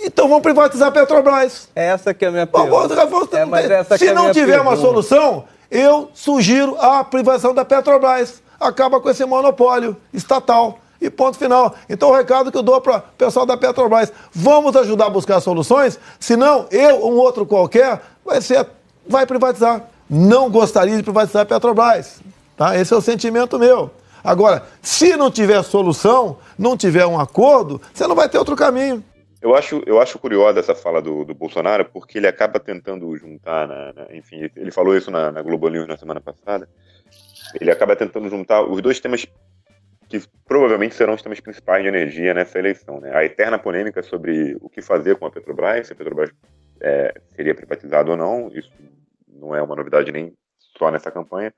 Então 0.00 0.28
vamos 0.28 0.42
privatizar 0.42 0.88
a 0.88 0.92
Petrobras. 0.92 1.68
Essa 1.74 2.14
que 2.14 2.24
é 2.24 2.28
a 2.28 2.30
minha 2.30 2.46
pergunta. 2.46 2.94
É, 3.36 3.44
mas 3.44 3.70
essa 3.70 3.98
se 3.98 4.08
é 4.08 4.14
não 4.14 4.32
tiver 4.32 4.52
pergunta. 4.52 4.70
uma 4.70 4.76
solução, 4.76 5.44
eu 5.70 6.10
sugiro 6.14 6.76
a 6.80 7.02
privatização 7.02 7.54
da 7.54 7.64
Petrobras. 7.64 8.42
Acaba 8.60 9.00
com 9.00 9.10
esse 9.10 9.24
monopólio 9.24 9.96
estatal. 10.12 10.78
E 11.00 11.10
ponto 11.10 11.36
final. 11.36 11.74
Então 11.88 12.10
o 12.10 12.16
recado 12.16 12.52
que 12.52 12.56
eu 12.56 12.62
dou 12.62 12.80
para 12.80 12.98
o 12.98 13.02
pessoal 13.18 13.44
da 13.44 13.56
Petrobras, 13.56 14.12
vamos 14.32 14.76
ajudar 14.76 15.06
a 15.06 15.10
buscar 15.10 15.40
soluções, 15.40 15.98
senão 16.20 16.66
eu 16.70 17.00
ou 17.00 17.12
um 17.12 17.16
outro 17.16 17.44
qualquer 17.44 18.00
vai 18.24 18.40
ser 18.40 18.64
vai 19.08 19.26
privatizar. 19.26 19.82
Não 20.08 20.48
gostaria 20.48 20.96
de 20.96 21.02
privatizar 21.02 21.42
a 21.42 21.46
Petrobras. 21.46 22.20
Tá? 22.56 22.76
Esse 22.78 22.92
é 22.92 22.96
o 22.96 23.00
sentimento 23.00 23.58
meu. 23.58 23.90
Agora, 24.24 24.64
se 24.80 25.16
não 25.16 25.30
tiver 25.30 25.62
solução, 25.62 26.38
não 26.58 26.76
tiver 26.76 27.06
um 27.06 27.18
acordo, 27.18 27.80
você 27.92 28.06
não 28.06 28.14
vai 28.14 28.28
ter 28.28 28.38
outro 28.38 28.54
caminho. 28.54 29.02
Eu 29.40 29.56
acho, 29.56 29.82
eu 29.84 30.00
acho 30.00 30.20
curiosa 30.20 30.60
essa 30.60 30.74
fala 30.74 31.02
do, 31.02 31.24
do 31.24 31.34
Bolsonaro, 31.34 31.84
porque 31.86 32.18
ele 32.18 32.28
acaba 32.28 32.60
tentando 32.60 33.16
juntar, 33.16 33.66
na, 33.66 33.92
na, 33.92 34.16
enfim, 34.16 34.48
ele 34.54 34.70
falou 34.70 34.96
isso 34.96 35.10
na, 35.10 35.32
na 35.32 35.42
Globo 35.42 35.68
News 35.68 35.88
na 35.88 35.96
semana 35.96 36.20
passada, 36.20 36.68
ele 37.60 37.70
acaba 37.70 37.96
tentando 37.96 38.28
juntar 38.28 38.62
os 38.62 38.80
dois 38.80 39.00
temas 39.00 39.26
que 40.08 40.22
provavelmente 40.46 40.94
serão 40.94 41.14
os 41.14 41.22
temas 41.22 41.40
principais 41.40 41.82
de 41.82 41.88
energia 41.88 42.32
nessa 42.34 42.58
eleição. 42.58 43.00
Né? 43.00 43.10
A 43.16 43.24
eterna 43.24 43.58
polêmica 43.58 44.02
sobre 44.02 44.56
o 44.60 44.68
que 44.68 44.80
fazer 44.80 45.16
com 45.16 45.26
a 45.26 45.30
Petrobras, 45.30 45.88
se 45.88 45.92
a 45.92 45.96
Petrobras 45.96 46.30
é, 46.80 47.14
seria 47.34 47.54
privatizada 47.54 48.10
ou 48.10 48.16
não, 48.16 48.48
isso 48.54 48.70
não 49.26 49.56
é 49.56 49.62
uma 49.62 49.74
novidade 49.74 50.12
nem 50.12 50.32
só 50.78 50.90
nessa 50.90 51.10
campanha, 51.10 51.52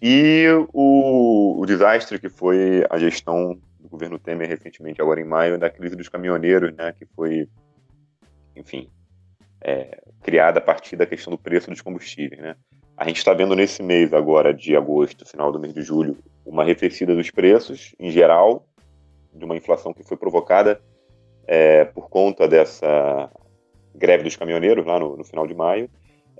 e 0.00 0.46
o, 0.72 1.60
o 1.60 1.66
desastre 1.66 2.18
que 2.18 2.28
foi 2.28 2.84
a 2.88 2.98
gestão 2.98 3.58
do 3.78 3.88
governo 3.88 4.18
Temer 4.18 4.48
recentemente, 4.48 5.00
agora 5.00 5.20
em 5.20 5.24
maio, 5.24 5.58
da 5.58 5.68
crise 5.68 5.96
dos 5.96 6.08
caminhoneiros, 6.08 6.74
né, 6.74 6.92
que 6.92 7.04
foi, 7.06 7.48
enfim, 8.56 8.88
é, 9.60 10.00
criada 10.22 10.58
a 10.58 10.62
partir 10.62 10.96
da 10.96 11.06
questão 11.06 11.30
do 11.30 11.38
preço 11.38 11.70
dos 11.70 11.80
combustíveis. 11.80 12.40
Né. 12.40 12.56
A 12.96 13.06
gente 13.06 13.18
está 13.18 13.34
vendo 13.34 13.54
nesse 13.54 13.82
mês 13.82 14.12
agora, 14.12 14.54
de 14.54 14.76
agosto, 14.76 15.28
final 15.28 15.52
do 15.52 15.60
mês 15.60 15.74
de 15.74 15.82
julho, 15.82 16.16
uma 16.44 16.62
arrefecida 16.62 17.14
dos 17.14 17.30
preços, 17.30 17.94
em 17.98 18.10
geral, 18.10 18.66
de 19.34 19.44
uma 19.44 19.56
inflação 19.56 19.92
que 19.92 20.02
foi 20.02 20.16
provocada 20.16 20.80
é, 21.46 21.84
por 21.84 22.08
conta 22.08 22.48
dessa 22.48 23.30
greve 23.94 24.24
dos 24.24 24.36
caminhoneiros 24.36 24.86
lá 24.86 24.98
no, 24.98 25.16
no 25.16 25.24
final 25.24 25.46
de 25.46 25.54
maio, 25.54 25.90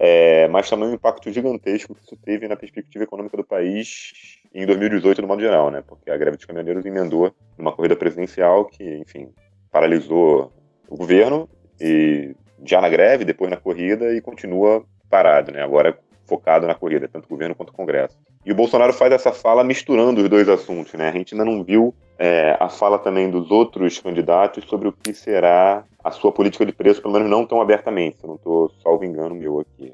é, 0.02 0.48
mas 0.48 0.70
também 0.70 0.88
um 0.88 0.94
impacto 0.94 1.30
gigantesco 1.30 1.94
que 1.94 2.02
isso 2.02 2.16
teve 2.16 2.48
na 2.48 2.56
perspectiva 2.56 3.04
econômica 3.04 3.36
do 3.36 3.44
país 3.44 4.38
em 4.54 4.64
2018, 4.64 5.20
no 5.20 5.28
modo 5.28 5.42
geral, 5.42 5.70
né? 5.70 5.84
Porque 5.86 6.10
a 6.10 6.16
greve 6.16 6.38
dos 6.38 6.46
caminhoneiros 6.46 6.86
emendou 6.86 7.30
numa 7.58 7.70
corrida 7.70 7.94
presidencial 7.94 8.64
que, 8.64 8.82
enfim, 8.96 9.28
paralisou 9.70 10.50
o 10.88 10.96
governo 10.96 11.46
e 11.78 12.34
já 12.64 12.80
na 12.80 12.88
greve, 12.88 13.26
depois 13.26 13.50
na 13.50 13.58
corrida 13.58 14.14
e 14.14 14.22
continua 14.22 14.82
parado, 15.10 15.52
né? 15.52 15.62
Agora 15.62 15.98
focado 16.24 16.66
na 16.66 16.74
corrida, 16.74 17.06
tanto 17.06 17.26
o 17.26 17.28
governo 17.28 17.54
quanto 17.54 17.68
o 17.68 17.74
Congresso. 17.74 18.16
E 18.46 18.52
o 18.52 18.54
Bolsonaro 18.54 18.94
faz 18.94 19.12
essa 19.12 19.32
fala 19.32 19.62
misturando 19.62 20.22
os 20.22 20.30
dois 20.30 20.48
assuntos, 20.48 20.94
né? 20.94 21.10
A 21.10 21.12
gente 21.12 21.34
ainda 21.34 21.44
não 21.44 21.62
viu 21.62 21.94
é, 22.18 22.56
a 22.58 22.70
fala 22.70 22.98
também 22.98 23.30
dos 23.30 23.50
outros 23.50 23.98
candidatos 23.98 24.64
sobre 24.64 24.88
o 24.88 24.92
que 24.92 25.12
será 25.12 25.84
a 26.02 26.10
sua 26.10 26.32
política 26.32 26.64
de 26.64 26.72
preço, 26.72 27.02
pelo 27.02 27.14
menos 27.14 27.30
não 27.30 27.46
tão 27.46 27.60
abertamente. 27.60 28.18
Eu 28.22 28.28
não 28.28 28.36
estou 28.36 28.70
salvo 28.82 29.04
engano 29.04 29.34
meu 29.34 29.60
aqui. 29.60 29.92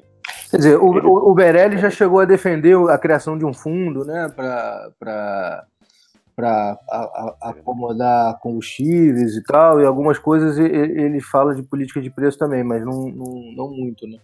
Quer 0.49 0.57
dizer, 0.57 0.77
o, 0.77 0.85
o, 0.85 1.31
o 1.31 1.33
Berelli 1.33 1.77
já 1.77 1.89
chegou 1.89 2.19
a 2.19 2.25
defender 2.25 2.75
a 2.89 2.97
criação 2.97 3.37
de 3.37 3.45
um 3.45 3.53
fundo, 3.53 4.05
né, 4.05 4.31
para 4.35 5.65
para 6.37 6.77
acomodar 7.41 8.37
combustíveis 8.39 9.35
e 9.35 9.41
tal, 9.41 9.81
e 9.81 9.85
algumas 9.85 10.19
coisas 10.19 10.59
ele 10.59 11.19
fala 11.19 11.55
de 11.55 11.63
política 11.63 11.99
de 11.99 12.11
preço 12.11 12.37
também, 12.37 12.63
mas 12.63 12.85
não, 12.85 13.07
não, 13.09 13.51
não 13.55 13.69
muito, 13.71 14.05
né? 14.07 14.19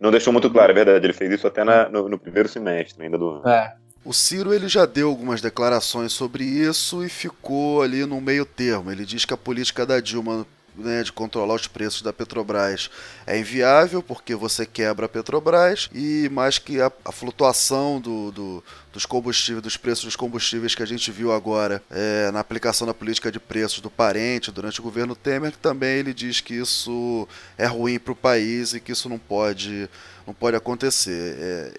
Não 0.00 0.12
deixou 0.12 0.32
muito 0.32 0.48
claro, 0.48 0.70
é 0.70 0.74
verdade. 0.74 1.04
Ele 1.04 1.12
fez 1.12 1.32
isso 1.32 1.46
até 1.46 1.64
na, 1.64 1.88
no, 1.88 2.08
no, 2.08 2.18
primeiro 2.18 2.48
semestre 2.48 3.02
ainda 3.02 3.18
do 3.18 3.30
ano. 3.30 3.48
É. 3.48 3.74
O 4.04 4.12
Ciro 4.12 4.54
ele 4.54 4.68
já 4.68 4.86
deu 4.86 5.08
algumas 5.08 5.40
declarações 5.40 6.12
sobre 6.12 6.44
isso 6.44 7.02
e 7.02 7.08
ficou 7.08 7.82
ali 7.82 8.04
no 8.04 8.20
meio 8.20 8.44
termo. 8.44 8.92
Ele 8.92 9.04
diz 9.04 9.24
que 9.24 9.34
a 9.34 9.36
política 9.36 9.86
da 9.86 9.98
Dilma 9.98 10.46
né, 10.76 11.02
de 11.02 11.12
controlar 11.12 11.54
os 11.54 11.66
preços 11.66 12.02
da 12.02 12.12
Petrobras 12.12 12.90
é 13.26 13.38
inviável 13.38 14.02
porque 14.02 14.34
você 14.34 14.66
quebra 14.66 15.06
a 15.06 15.08
Petrobras 15.08 15.88
e 15.92 16.28
mais 16.32 16.58
que 16.58 16.80
a, 16.80 16.90
a 17.04 17.12
flutuação 17.12 18.00
do, 18.00 18.32
do, 18.32 18.64
dos 18.92 19.06
combustíveis, 19.06 19.62
dos 19.62 19.76
preços 19.76 20.04
dos 20.04 20.16
combustíveis 20.16 20.74
que 20.74 20.82
a 20.82 20.86
gente 20.86 21.10
viu 21.10 21.32
agora 21.32 21.82
é, 21.90 22.30
na 22.32 22.40
aplicação 22.40 22.86
da 22.86 22.94
política 22.94 23.30
de 23.30 23.38
preços 23.38 23.80
do 23.80 23.90
parente 23.90 24.50
durante 24.50 24.80
o 24.80 24.82
governo 24.82 25.14
Temer, 25.14 25.52
também 25.56 25.98
ele 25.98 26.12
diz 26.12 26.40
que 26.40 26.54
isso 26.54 27.28
é 27.56 27.66
ruim 27.66 27.98
para 27.98 28.12
o 28.12 28.16
país 28.16 28.74
e 28.74 28.80
que 28.80 28.92
isso 28.92 29.08
não 29.08 29.18
pode, 29.18 29.88
não 30.26 30.34
pode 30.34 30.56
acontecer. 30.56 31.36
É, 31.38 31.72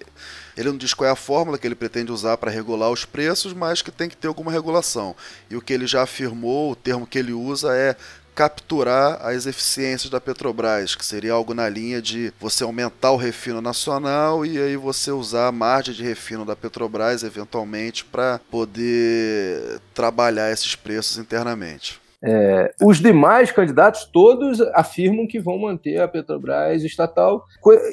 ele 0.58 0.70
não 0.70 0.78
diz 0.78 0.94
qual 0.94 1.10
é 1.10 1.12
a 1.12 1.16
fórmula 1.16 1.58
que 1.58 1.68
ele 1.68 1.76
pretende 1.76 2.12
usar 2.12 2.38
para 2.38 2.50
regular 2.50 2.90
os 2.90 3.04
preços, 3.04 3.54
mas 3.54 3.82
que 3.82 3.92
tem 3.92 4.08
que 4.08 4.16
ter 4.16 4.28
alguma 4.28 4.52
regulação. 4.52 5.16
E 5.50 5.56
o 5.56 5.62
que 5.62 5.74
ele 5.74 5.86
já 5.86 6.04
afirmou, 6.04 6.72
o 6.72 6.76
termo 6.76 7.06
que 7.06 7.20
ele 7.20 7.34
usa 7.34 7.76
é 7.76 7.96
capturar 8.36 9.26
as 9.26 9.46
eficiências 9.46 10.10
da 10.10 10.20
Petrobras, 10.20 10.94
que 10.94 11.06
seria 11.06 11.32
algo 11.32 11.54
na 11.54 11.70
linha 11.70 12.02
de 12.02 12.34
você 12.40 12.66
aumentar 12.66 13.12
o 13.12 13.16
refino 13.16 13.62
nacional 13.62 14.46
e 14.46 14.58
aí 14.58 14.76
você 14.76 15.10
usar 15.10 15.48
a 15.48 15.52
margem 15.54 15.94
de 15.94 16.04
refino 16.04 16.44
da 16.44 16.56
Petrobras 16.56 17.24
eventualmente 17.24 18.04
para 18.04 18.42
poder 18.52 19.80
trabalhar 19.94 20.52
esses 20.52 20.76
preços 20.76 21.18
internamente. 21.18 22.02
É, 22.22 22.74
os 22.82 23.00
demais 23.00 23.52
candidatos 23.52 24.06
todos 24.06 24.60
afirmam 24.74 25.28
que 25.28 25.40
vão 25.40 25.58
manter 25.58 26.02
a 26.02 26.08
Petrobras 26.08 26.84
estatal 26.84 27.46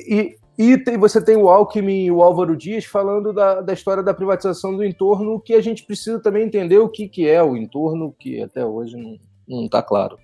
e, 0.09 0.37
e 0.59 0.77
tem, 0.79 0.97
você 0.97 1.23
tem 1.23 1.37
o 1.37 1.49
Alckmin 1.49 2.07
e 2.07 2.11
o 2.11 2.23
Álvaro 2.23 2.57
Dias 2.57 2.85
falando 2.85 3.33
da, 3.33 3.61
da 3.61 3.73
história 3.73 4.03
da 4.03 4.15
privatização 4.15 4.75
do 4.75 4.85
entorno, 4.85 5.41
que 5.41 5.55
a 5.55 5.61
gente 5.61 5.85
precisa 5.85 6.19
também 6.19 6.45
entender 6.45 6.79
o 6.79 6.89
que, 6.89 7.09
que 7.09 7.29
é 7.29 7.43
o 7.43 7.57
entorno, 7.57 8.15
que 8.19 8.43
até 8.43 8.65
hoje 8.65 8.97
não 9.47 9.65
está 9.67 9.83
claro. 9.83 10.19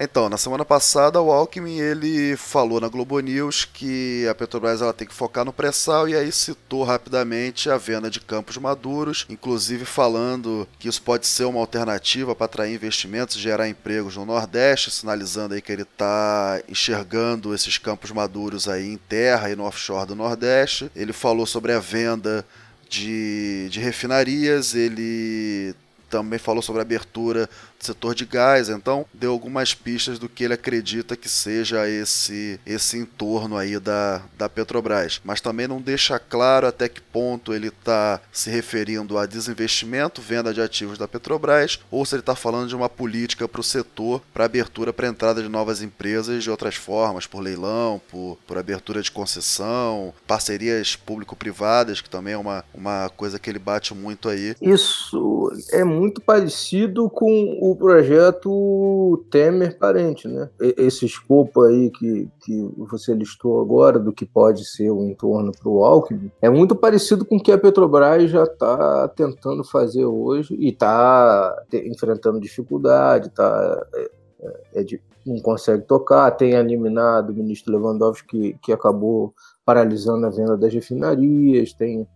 Então, 0.00 0.28
na 0.28 0.38
semana 0.38 0.64
passada, 0.64 1.20
o 1.20 1.32
Alckmin 1.32 1.80
ele 1.80 2.36
falou 2.36 2.80
na 2.80 2.86
Globo 2.86 3.18
News 3.18 3.64
que 3.64 4.28
a 4.28 4.34
Petrobras 4.34 4.80
ela 4.80 4.92
tem 4.92 5.08
que 5.08 5.14
focar 5.14 5.44
no 5.44 5.52
pré-sal 5.52 6.08
e 6.08 6.14
aí 6.14 6.30
citou 6.30 6.84
rapidamente 6.84 7.68
a 7.68 7.76
venda 7.76 8.08
de 8.08 8.20
campos 8.20 8.56
maduros, 8.58 9.26
inclusive 9.28 9.84
falando 9.84 10.68
que 10.78 10.88
isso 10.88 11.02
pode 11.02 11.26
ser 11.26 11.46
uma 11.46 11.58
alternativa 11.58 12.32
para 12.32 12.44
atrair 12.44 12.72
investimentos 12.72 13.34
e 13.34 13.40
gerar 13.40 13.68
empregos 13.68 14.16
no 14.16 14.24
Nordeste, 14.24 14.88
sinalizando 14.88 15.54
aí 15.54 15.60
que 15.60 15.72
ele 15.72 15.82
está 15.82 16.62
enxergando 16.68 17.52
esses 17.52 17.76
campos 17.76 18.12
maduros 18.12 18.68
aí 18.68 18.86
em 18.86 18.96
terra 18.96 19.50
e 19.50 19.56
no 19.56 19.64
offshore 19.64 20.06
do 20.06 20.14
Nordeste. 20.14 20.88
Ele 20.94 21.12
falou 21.12 21.44
sobre 21.44 21.72
a 21.72 21.80
venda 21.80 22.46
de, 22.88 23.68
de 23.68 23.80
refinarias, 23.80 24.76
ele 24.76 25.74
também 26.08 26.38
falou 26.38 26.62
sobre 26.62 26.80
a 26.80 26.82
abertura 26.82 27.48
setor 27.78 28.14
de 28.14 28.24
gás, 28.24 28.68
então 28.68 29.06
deu 29.12 29.32
algumas 29.32 29.74
pistas 29.74 30.18
do 30.18 30.28
que 30.28 30.44
ele 30.44 30.54
acredita 30.54 31.16
que 31.16 31.28
seja 31.28 31.88
esse 31.88 32.60
esse 32.66 32.98
entorno 32.98 33.56
aí 33.56 33.78
da, 33.78 34.22
da 34.36 34.48
Petrobras, 34.48 35.20
mas 35.24 35.40
também 35.40 35.68
não 35.68 35.80
deixa 35.80 36.18
claro 36.18 36.66
até 36.66 36.88
que 36.88 37.00
ponto 37.00 37.54
ele 37.54 37.68
está 37.68 38.20
se 38.32 38.50
referindo 38.50 39.16
a 39.18 39.26
desinvestimento, 39.26 40.20
venda 40.20 40.52
de 40.52 40.60
ativos 40.60 40.98
da 40.98 41.08
Petrobras, 41.08 41.78
ou 41.90 42.04
se 42.04 42.14
ele 42.14 42.20
está 42.20 42.34
falando 42.34 42.68
de 42.68 42.76
uma 42.76 42.88
política 42.88 43.48
para 43.48 43.60
o 43.60 43.64
setor, 43.64 44.22
para 44.32 44.44
abertura 44.44 44.92
para 44.92 45.08
entrada 45.08 45.42
de 45.42 45.48
novas 45.48 45.82
empresas 45.82 46.42
de 46.42 46.50
outras 46.50 46.74
formas, 46.74 47.26
por 47.26 47.40
leilão, 47.40 48.00
por, 48.10 48.38
por 48.46 48.58
abertura 48.58 49.02
de 49.02 49.10
concessão, 49.10 50.12
parcerias 50.26 50.96
público-privadas, 50.96 52.00
que 52.00 52.10
também 52.10 52.34
é 52.34 52.38
uma, 52.38 52.64
uma 52.74 53.08
coisa 53.16 53.38
que 53.38 53.48
ele 53.48 53.58
bate 53.58 53.94
muito 53.94 54.28
aí. 54.28 54.54
Isso 54.60 55.50
é 55.72 55.84
muito 55.84 56.20
parecido 56.20 57.08
com 57.08 57.58
o 57.60 57.67
projeto 57.76 59.24
Temer 59.30 59.78
Parente, 59.78 60.28
né? 60.28 60.48
Esse 60.58 61.06
escopo 61.06 61.62
aí 61.62 61.90
que, 61.90 62.28
que 62.40 62.70
você 62.76 63.14
listou 63.14 63.60
agora, 63.60 63.98
do 63.98 64.12
que 64.12 64.26
pode 64.26 64.64
ser 64.64 64.90
o 64.90 65.04
entorno 65.04 65.52
para 65.52 65.68
o 65.68 65.84
Alckmin, 65.84 66.30
é 66.40 66.48
muito 66.48 66.74
parecido 66.74 67.24
com 67.24 67.36
o 67.36 67.42
que 67.42 67.52
a 67.52 67.58
Petrobras 67.58 68.30
já 68.30 68.44
está 68.44 69.08
tentando 69.08 69.64
fazer 69.64 70.04
hoje 70.04 70.54
e 70.54 70.68
está 70.68 71.54
enfrentando 71.72 72.40
dificuldade, 72.40 73.30
tá, 73.30 73.86
é, 73.94 74.10
é, 74.40 74.80
é 74.80 74.84
de, 74.84 75.00
não 75.26 75.38
consegue 75.40 75.84
tocar, 75.84 76.30
tem 76.32 76.52
eliminado 76.52 77.30
o 77.30 77.34
ministro 77.34 77.72
Lewandowski 77.72 78.26
que, 78.26 78.58
que 78.62 78.72
acabou 78.72 79.34
paralisando 79.64 80.26
a 80.26 80.30
venda 80.30 80.56
das 80.56 80.72
refinarias, 80.72 81.72
tem, 81.72 82.08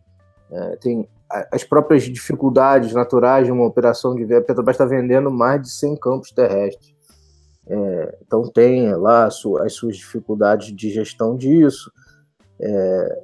é, 0.51 0.77
tem 0.77 1.09
as 1.51 1.65
próprias 1.65 2.05
dificuldades 2.05 2.93
naturais 2.93 3.47
de 3.47 3.53
uma 3.53 3.67
operação 3.67 4.15
de 4.15 4.23
a 4.35 4.41
Petrobras 4.43 4.75
está 4.75 4.85
vendendo 4.85 5.31
mais 5.31 5.63
de 5.63 5.71
100 5.71 5.97
campos 5.97 6.31
terrestres. 6.31 6.95
É, 7.67 8.19
então 8.27 8.43
tem 8.43 8.95
lá 8.95 9.27
as 9.27 9.35
suas 9.37 9.97
dificuldades 9.97 10.75
de 10.75 10.91
gestão 10.91 11.37
disso. 11.37 11.91
É, 12.61 13.23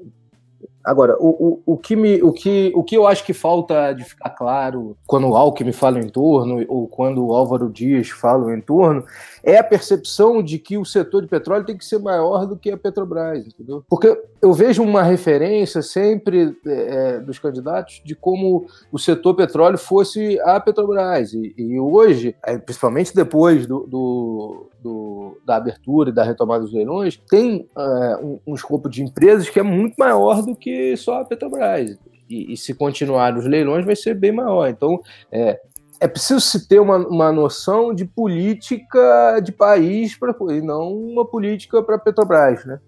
Agora, 0.89 1.19
o, 1.21 1.29
o, 1.67 1.75
o, 1.75 1.77
que 1.77 1.95
me, 1.95 2.23
o, 2.23 2.33
que, 2.33 2.73
o 2.75 2.83
que 2.83 2.97
eu 2.97 3.07
acho 3.07 3.23
que 3.23 3.35
falta 3.35 3.93
de 3.93 4.05
ficar 4.05 4.31
claro 4.31 4.97
quando 5.07 5.29
o 5.29 5.37
Alckmin 5.37 5.71
fala 5.71 6.01
em 6.01 6.09
torno, 6.09 6.65
ou 6.67 6.89
quando 6.89 7.27
o 7.27 7.35
Álvaro 7.35 7.69
Dias 7.69 8.09
fala 8.09 8.55
em 8.55 8.61
torno, 8.63 9.05
é 9.43 9.59
a 9.59 9.63
percepção 9.65 10.43
de 10.43 10.59
que 10.59 10.79
o 10.79 10.87
setor 10.87 11.21
de 11.21 11.29
petróleo 11.29 11.67
tem 11.67 11.77
que 11.77 11.85
ser 11.85 11.99
maior 11.99 12.47
do 12.47 12.57
que 12.57 12.71
a 12.71 12.77
Petrobras, 12.79 13.47
entendeu? 13.47 13.85
Porque 13.87 14.19
eu 14.41 14.55
vejo 14.55 14.83
uma 14.83 15.03
referência 15.03 15.83
sempre 15.83 16.57
é, 16.67 17.17
é 17.17 17.21
dos 17.21 17.39
candidatos 17.39 18.01
de 18.03 18.15
como 18.15 18.67
o 18.91 18.99
setor 18.99 19.35
petróleo 19.35 19.77
fosse 19.77 20.41
a 20.41 20.59
Petrobras. 20.59 21.35
E, 21.35 21.55
e 21.59 21.79
hoje, 21.79 22.35
é, 22.43 22.57
principalmente 22.57 23.15
depois 23.15 23.67
do, 23.67 23.81
do 23.87 24.68
do, 24.83 25.39
da 25.45 25.57
abertura 25.57 26.11
e 26.11 26.13
da 26.13 26.23
retomada 26.23 26.65
dos 26.65 26.73
leilões, 26.73 27.17
tem 27.29 27.69
é, 27.77 28.17
um, 28.23 28.39
um, 28.47 28.55
escopo 28.55 28.89
de 28.89 29.03
empresas 29.03 29.49
que 29.49 29.59
é 29.59 29.63
muito 29.63 29.95
maior 29.99 30.43
do 30.43 30.55
que 30.55 30.97
só 30.97 31.21
a 31.21 31.25
Petrobras. 31.25 31.99
E, 32.29 32.53
e 32.53 32.57
se 32.57 32.75
continuar 32.75 33.37
os 33.37 33.47
leilões, 33.47 33.85
vai 33.85 33.97
ser 33.97 34.15
bem 34.15 34.33
maior. 34.33 34.69
Então, 34.69 35.01
é, 35.33 35.61
é 36.01 36.07
preciso 36.07 36.41
se 36.41 36.69
ter 36.69 36.81
uma, 36.81 36.99
uma 36.99 37.33
noção 37.33 37.95
de 37.95 38.05
política 38.05 39.41
de 39.41 39.53
país 39.53 40.17
pra, 40.17 40.35
e 40.51 40.61
não 40.61 40.93
uma 40.93 41.27
política 41.27 41.83
para 41.83 41.99
Petrobras, 41.99 42.65
né? 42.65 42.79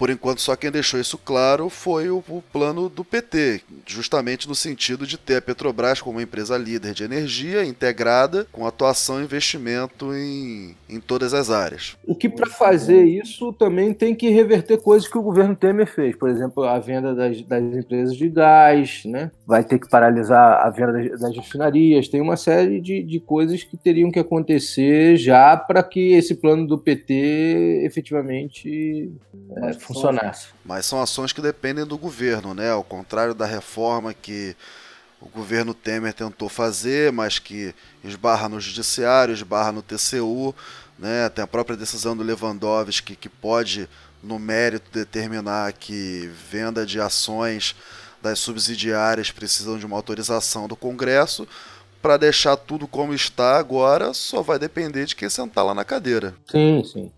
Por 0.00 0.08
enquanto, 0.08 0.40
só 0.40 0.56
quem 0.56 0.70
deixou 0.70 0.98
isso 0.98 1.18
claro 1.18 1.68
foi 1.68 2.08
o, 2.08 2.24
o, 2.26 2.42
plano 2.50 2.88
do 2.88 3.04
PT, 3.04 3.60
justamente 3.86 4.48
no 4.48 4.54
sentido 4.54 5.06
de 5.06 5.18
ter 5.18 5.36
a 5.36 5.42
Petrobras 5.42 6.00
como 6.00 6.16
uma 6.16 6.22
empresa 6.22 6.56
líder 6.56 6.94
de 6.94 7.04
energia 7.04 7.66
integrada, 7.66 8.46
com 8.50 8.66
atuação 8.66 9.20
e 9.20 9.24
investimento 9.24 10.14
em, 10.14 10.74
em 10.88 11.00
todas 11.00 11.34
as 11.34 11.50
áreas. 11.50 11.98
O 12.06 12.14
que, 12.14 12.30
para 12.30 12.48
fazer 12.48 13.04
isso, 13.04 13.52
também 13.52 13.92
tem 13.92 14.14
que 14.14 14.30
reverter 14.30 14.78
coisas 14.80 15.06
que 15.06 15.18
o 15.18 15.22
governo 15.22 15.54
Temer 15.54 15.86
fez. 15.86 16.16
Por 16.16 16.30
exemplo, 16.30 16.64
a 16.64 16.78
venda 16.78 17.14
das, 17.14 17.42
das 17.42 17.62
empresas 17.62 18.16
de 18.16 18.30
gás, 18.30 19.02
né? 19.04 19.30
vai 19.50 19.64
ter 19.64 19.80
que 19.80 19.88
paralisar 19.90 20.64
a 20.64 20.70
venda 20.70 20.92
das, 21.18 21.34
refinarias. 21.34 22.06
Tem 22.06 22.20
uma 22.20 22.36
série 22.36 22.80
de, 22.80 23.02
de 23.02 23.18
coisas 23.18 23.64
que 23.64 23.76
teriam 23.76 24.08
que 24.08 24.20
acontecer 24.20 25.16
já 25.16 25.56
para 25.56 25.82
que 25.82 26.12
esse 26.12 26.36
plano 26.36 26.68
do 26.68 26.78
PT 26.78 27.82
efetivamente 27.84 29.10
é, 29.56 29.72
funcionasse. 29.92 30.48
Mas 30.64 30.86
são 30.86 31.00
ações 31.00 31.32
que 31.32 31.40
dependem 31.40 31.84
do 31.84 31.98
governo, 31.98 32.54
né? 32.54 32.70
Ao 32.70 32.84
contrário 32.84 33.34
da 33.34 33.46
reforma 33.46 34.14
que 34.14 34.56
o 35.20 35.28
governo 35.28 35.74
Temer 35.74 36.14
tentou 36.14 36.48
fazer, 36.48 37.12
mas 37.12 37.38
que 37.38 37.74
esbarra 38.02 38.48
no 38.48 38.60
judiciário, 38.60 39.34
esbarra 39.34 39.72
no 39.72 39.82
TCU, 39.82 40.54
né? 40.98 41.28
Tem 41.28 41.44
a 41.44 41.46
própria 41.46 41.76
decisão 41.76 42.16
do 42.16 42.22
Lewandowski 42.22 43.14
que 43.14 43.28
pode, 43.28 43.88
no 44.22 44.38
mérito, 44.38 44.90
determinar 44.90 45.72
que 45.72 46.30
venda 46.50 46.86
de 46.86 47.00
ações 47.00 47.76
das 48.22 48.38
subsidiárias 48.38 49.30
precisam 49.30 49.78
de 49.78 49.86
uma 49.86 49.96
autorização 49.96 50.68
do 50.68 50.76
Congresso. 50.76 51.46
Para 52.00 52.16
deixar 52.16 52.56
tudo 52.56 52.88
como 52.88 53.12
está 53.12 53.58
agora, 53.58 54.14
só 54.14 54.40
vai 54.40 54.58
depender 54.58 55.04
de 55.04 55.14
quem 55.14 55.28
sentar 55.28 55.64
lá 55.64 55.74
na 55.74 55.84
cadeira. 55.84 56.34
Sim, 56.50 56.82
sim. 56.82 57.12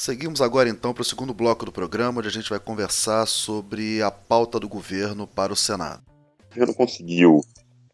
Seguimos 0.00 0.40
agora 0.40 0.66
então 0.66 0.94
para 0.94 1.02
o 1.02 1.04
segundo 1.04 1.34
bloco 1.34 1.66
do 1.66 1.70
programa, 1.70 2.20
onde 2.20 2.28
a 2.28 2.30
gente 2.30 2.48
vai 2.48 2.58
conversar 2.58 3.26
sobre 3.26 4.00
a 4.00 4.10
pauta 4.10 4.58
do 4.58 4.66
governo 4.66 5.26
para 5.26 5.52
o 5.52 5.56
Senado. 5.56 6.00
O 6.46 6.54
governo 6.54 6.74
conseguiu, 6.74 7.42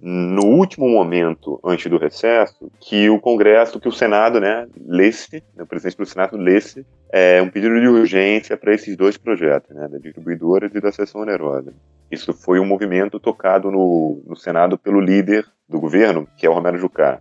no 0.01 0.45
último 0.45 0.89
momento, 0.89 1.59
antes 1.65 1.91
do 1.91 1.99
recesso, 1.99 2.71
que 2.79 3.11
o 3.11 3.19
Congresso, 3.19 3.81
que 3.81 3.89
o 3.89 3.93
Senado, 3.93 4.39
né, 4.39 4.69
lesse, 4.87 5.43
né, 5.57 5.65
o 5.65 5.67
presidente 5.67 5.97
do 5.97 6.07
Senado 6.07 6.37
lesse 6.37 6.87
é, 7.11 7.43
um 7.43 7.51
pedido 7.51 7.81
de 7.81 7.89
urgência 7.89 8.57
para 8.57 8.73
esses 8.73 8.97
dois 8.97 9.17
projetos, 9.17 9.75
né, 9.75 9.89
da 9.89 9.99
distribuidora 9.99 10.71
e 10.73 10.81
da 10.81 10.93
seção 10.93 11.23
onerosa. 11.23 11.75
Isso 12.09 12.33
foi 12.33 12.61
um 12.61 12.65
movimento 12.65 13.19
tocado 13.19 13.69
no, 13.69 14.23
no 14.25 14.37
Senado 14.37 14.79
pelo 14.79 15.01
líder 15.01 15.45
do 15.69 15.81
governo, 15.81 16.29
que 16.37 16.47
é 16.47 16.49
o 16.49 16.55
Romero 16.55 16.79
Jucá. 16.79 17.21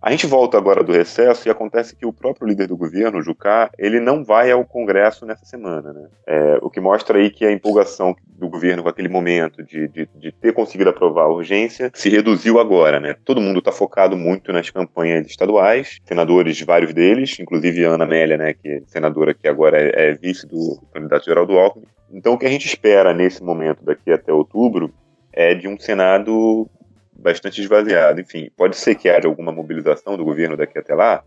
A 0.00 0.10
gente 0.10 0.26
volta 0.26 0.56
agora 0.56 0.84
do 0.84 0.92
recesso 0.92 1.48
e 1.48 1.50
acontece 1.50 1.96
que 1.96 2.06
o 2.06 2.12
próprio 2.12 2.46
líder 2.46 2.68
do 2.68 2.76
governo, 2.76 3.22
Jucá, 3.22 3.70
ele 3.78 3.98
não 3.98 4.22
vai 4.22 4.50
ao 4.50 4.64
Congresso 4.64 5.24
nessa 5.24 5.44
semana, 5.44 5.92
né? 5.92 6.08
É, 6.26 6.58
o 6.62 6.70
que 6.70 6.80
mostra 6.80 7.18
aí 7.18 7.30
que 7.30 7.44
a 7.44 7.50
empolgação 7.50 8.14
do 8.26 8.48
governo 8.48 8.82
com 8.82 8.88
aquele 8.88 9.08
momento 9.08 9.64
de, 9.64 9.88
de, 9.88 10.08
de 10.14 10.32
ter 10.32 10.52
conseguido 10.52 10.90
aprovar 10.90 11.24
a 11.24 11.32
urgência 11.32 11.90
se 11.94 12.08
reduziu 12.08 12.60
agora, 12.60 13.00
né? 13.00 13.16
Todo 13.24 13.40
mundo 13.40 13.58
está 13.58 13.72
focado 13.72 14.16
muito 14.16 14.52
nas 14.52 14.70
campanhas 14.70 15.26
estaduais, 15.26 15.98
senadores, 16.04 16.60
vários 16.60 16.92
deles, 16.92 17.38
inclusive 17.40 17.84
Ana 17.84 18.04
Amélia, 18.04 18.36
né, 18.36 18.54
que 18.54 18.68
é 18.68 18.82
senadora 18.86 19.34
que 19.34 19.48
agora 19.48 19.78
é, 19.80 20.10
é 20.10 20.14
vice 20.14 20.46
do 20.46 20.80
candidato 20.92 21.24
geral 21.24 21.46
do 21.46 21.58
Alckmin. 21.58 21.86
Então 22.12 22.34
o 22.34 22.38
que 22.38 22.46
a 22.46 22.50
gente 22.50 22.66
espera 22.66 23.14
nesse 23.14 23.42
momento 23.42 23.84
daqui 23.84 24.12
até 24.12 24.32
outubro 24.32 24.92
é 25.32 25.54
de 25.54 25.66
um 25.66 25.78
Senado 25.78 26.68
bastante 27.18 27.60
esvaziado. 27.60 28.20
Enfim, 28.20 28.50
pode 28.56 28.76
ser 28.76 28.94
que 28.94 29.08
haja 29.08 29.28
alguma 29.28 29.52
mobilização 29.52 30.16
do 30.16 30.24
governo 30.24 30.56
daqui 30.56 30.78
até 30.78 30.94
lá. 30.94 31.22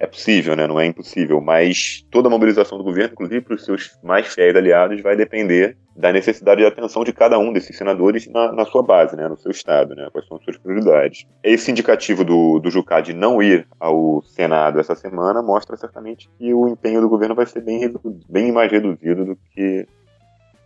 É 0.00 0.06
possível, 0.06 0.54
né? 0.54 0.66
Não 0.66 0.78
é 0.78 0.86
impossível. 0.86 1.40
Mas 1.40 2.06
toda 2.10 2.28
a 2.28 2.30
mobilização 2.30 2.78
do 2.78 2.84
governo, 2.84 3.12
inclusive 3.12 3.40
para 3.40 3.54
os 3.54 3.64
seus 3.64 3.98
mais 4.02 4.32
fiéis 4.32 4.54
aliados, 4.54 5.00
vai 5.00 5.16
depender 5.16 5.76
da 5.96 6.12
necessidade 6.12 6.60
de 6.60 6.66
atenção 6.66 7.02
de 7.02 7.12
cada 7.12 7.36
um 7.40 7.52
desses 7.52 7.76
senadores 7.76 8.28
na, 8.28 8.52
na, 8.52 8.64
sua 8.64 8.84
base, 8.84 9.16
né, 9.16 9.26
no 9.26 9.36
seu 9.36 9.50
estado, 9.50 9.96
né, 9.96 10.08
quais 10.12 10.28
são 10.28 10.36
as 10.36 10.44
suas 10.44 10.56
prioridades. 10.56 11.26
Esse 11.42 11.72
indicativo 11.72 12.24
do, 12.24 12.60
do 12.60 12.70
Jucá 12.70 13.00
de 13.00 13.12
não 13.12 13.42
ir 13.42 13.66
ao 13.80 14.22
Senado 14.22 14.78
essa 14.78 14.94
semana 14.94 15.42
mostra 15.42 15.76
certamente 15.76 16.30
que 16.38 16.54
o 16.54 16.68
empenho 16.68 17.00
do 17.00 17.08
governo 17.08 17.34
vai 17.34 17.46
ser 17.46 17.62
bem, 17.62 17.92
bem 18.28 18.52
mais 18.52 18.70
reduzido 18.70 19.24
do 19.24 19.36
que 19.52 19.88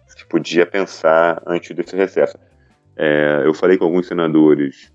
se 0.07 0.27
podia 0.27 0.67
pensar 0.67 1.43
antes 1.47 1.75
desse 1.75 1.97
recesso. 1.97 2.37
É, 2.96 3.42
eu 3.44 3.55
falei 3.55 3.78
com 3.78 3.85
alguns 3.85 4.07
senadores 4.07 4.92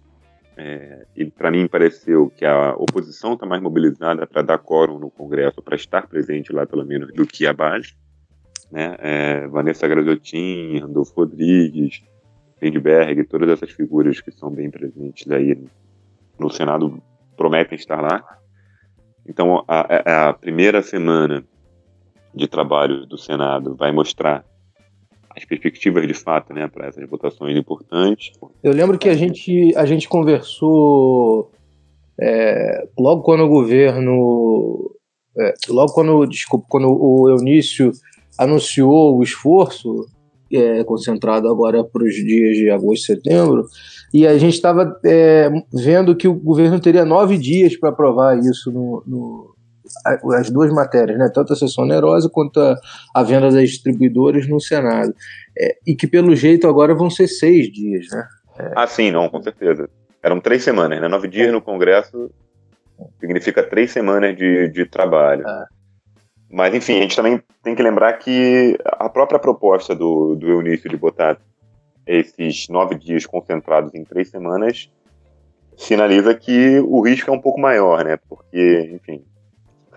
é, 0.56 1.06
e 1.16 1.26
para 1.26 1.52
mim 1.52 1.68
pareceu 1.68 2.32
que 2.36 2.44
a 2.44 2.74
oposição 2.74 3.34
está 3.34 3.46
mais 3.46 3.62
mobilizada 3.62 4.26
para 4.26 4.42
dar 4.42 4.58
quórum 4.58 4.98
no 4.98 5.12
Congresso, 5.12 5.62
para 5.62 5.76
estar 5.76 6.08
presente 6.08 6.52
lá 6.52 6.66
pelo 6.66 6.84
menos, 6.84 7.14
do 7.14 7.28
que 7.28 7.46
a 7.46 7.54
base. 7.54 7.96
Né? 8.72 8.96
É, 9.00 9.48
Vanessa 9.48 9.88
Graziotin, 9.88 10.80
Randolfo 10.80 11.14
Rodrigues, 11.16 12.04
Lindbergh, 12.62 13.24
todas 13.26 13.50
essas 13.50 13.72
figuras 13.72 14.20
que 14.20 14.32
são 14.32 14.50
bem 14.50 14.70
presentes 14.72 15.30
aí 15.32 15.64
no 16.40 16.50
Senado 16.50 17.02
prometem 17.36 17.76
estar 17.78 18.02
lá. 18.02 18.24
Então 19.28 19.64
a, 19.68 20.30
a 20.30 20.34
primeira 20.34 20.82
semana 20.82 21.44
de 22.34 22.48
trabalho 22.48 23.06
do 23.06 23.18
Senado 23.18 23.76
vai 23.76 23.92
mostrar 23.92 24.44
as 25.38 25.46
perspectivas 25.46 26.08
de 26.08 26.14
fato 26.14 26.54
né, 26.54 26.68
para 26.68 26.88
essas 26.88 27.08
votações 27.08 27.56
importantes. 27.56 28.32
Eu 28.64 28.74
lembro 28.74 28.98
que 28.98 29.08
a 29.08 29.14
gente, 29.14 29.72
a 29.76 29.86
gente 29.86 30.10
conversou 30.10 31.52
é, 32.20 32.88
logo 32.98 33.22
quando 33.22 33.44
o 33.44 33.50
governo. 33.50 34.92
É, 35.40 35.54
logo 35.70 35.94
quando, 35.94 36.26
desculpa, 36.26 36.66
quando 36.68 36.88
o 36.90 37.30
Eunício 37.30 37.92
anunciou 38.40 39.16
o 39.16 39.22
esforço 39.22 40.08
é, 40.52 40.84
concentrado 40.84 41.48
agora 41.48 41.84
para 41.84 42.04
os 42.04 42.16
dias 42.16 42.58
de 42.58 42.72
agosto 42.72 43.04
e 43.04 43.06
setembro, 43.06 43.68
e 44.12 44.26
a 44.26 44.36
gente 44.40 44.56
estava 44.56 45.00
é, 45.06 45.48
vendo 45.72 46.16
que 46.16 46.28
o 46.28 46.34
governo 46.34 46.80
teria 46.80 47.06
nove 47.06 47.38
dias 47.38 47.78
para 47.78 47.90
aprovar 47.90 48.40
isso 48.40 48.72
no, 48.72 49.04
no, 49.06 49.56
as 50.36 50.50
duas 50.50 50.72
matérias, 50.72 51.18
né? 51.18 51.30
tanto 51.34 51.54
a 51.54 51.56
sessão 51.56 51.84
onerosa 51.84 52.30
quanto 52.30 52.60
a, 52.60 52.80
a 53.14 53.24
venda 53.24 53.50
das 53.50 53.70
distribuidoras 53.70 54.48
no 54.48 54.60
Senado. 54.60 55.14
É, 55.58 55.78
e 55.86 55.96
que, 55.96 56.08
pelo 56.08 56.36
jeito, 56.36 56.68
agora 56.68 56.94
vão 56.94 57.10
ser 57.10 57.28
seis 57.28 57.72
dias. 57.72 58.08
Né? 58.12 58.28
É... 58.60 58.72
Ah, 58.76 58.88
sim, 58.88 59.12
não, 59.12 59.30
com 59.30 59.42
certeza. 59.42 59.90
Eram 60.22 60.40
três 60.40 60.64
semanas, 60.64 61.00
né? 61.00 61.08
Nove 61.08 61.28
dias 61.28 61.52
no 61.52 61.62
Congresso 61.62 62.30
significa 63.20 63.64
três 63.64 63.92
semanas 63.92 64.36
de, 64.36 64.68
de 64.70 64.86
trabalho. 64.86 65.48
É. 65.48 65.66
Mas, 66.50 66.74
enfim, 66.74 66.98
a 66.98 67.02
gente 67.02 67.16
também 67.16 67.42
tem 67.62 67.76
que 67.76 67.84
lembrar 67.84 68.14
que 68.14 68.78
a 68.86 69.10
própria 69.10 69.40
proposta 69.40 69.94
do, 69.94 70.36
do 70.36 70.48
Eunício 70.48 70.90
de 70.90 70.98
botar 70.98 71.38
esses 72.06 72.70
nove 72.70 72.96
dias 72.96 73.26
concentrados 73.26 73.94
em 73.94 74.04
três 74.04 74.30
semanas 74.30 74.90
sinaliza 75.76 76.34
que 76.34 76.80
o 76.80 77.02
risco 77.02 77.30
é 77.30 77.34
um 77.34 77.42
pouco 77.42 77.60
maior, 77.60 78.04
né? 78.04 78.18
Porque, 78.30 78.92
enfim, 78.94 79.24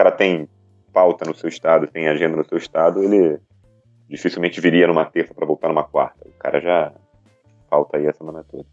cara 0.00 0.10
tem 0.10 0.48
pauta 0.94 1.26
no 1.28 1.34
seu 1.34 1.48
estado, 1.48 1.86
tem 1.86 2.08
agenda 2.08 2.34
no 2.34 2.48
seu 2.48 2.56
estado, 2.56 3.02
ele 3.02 3.38
dificilmente 4.08 4.58
viria 4.58 4.86
numa 4.86 5.04
terça 5.04 5.34
para 5.34 5.46
voltar 5.46 5.68
numa 5.68 5.84
quarta. 5.84 6.26
O 6.26 6.32
cara 6.38 6.58
já 6.58 6.92
falta 7.68 7.98
aí 7.98 8.08
a 8.08 8.12
semana 8.14 8.42
toda. 8.50 8.64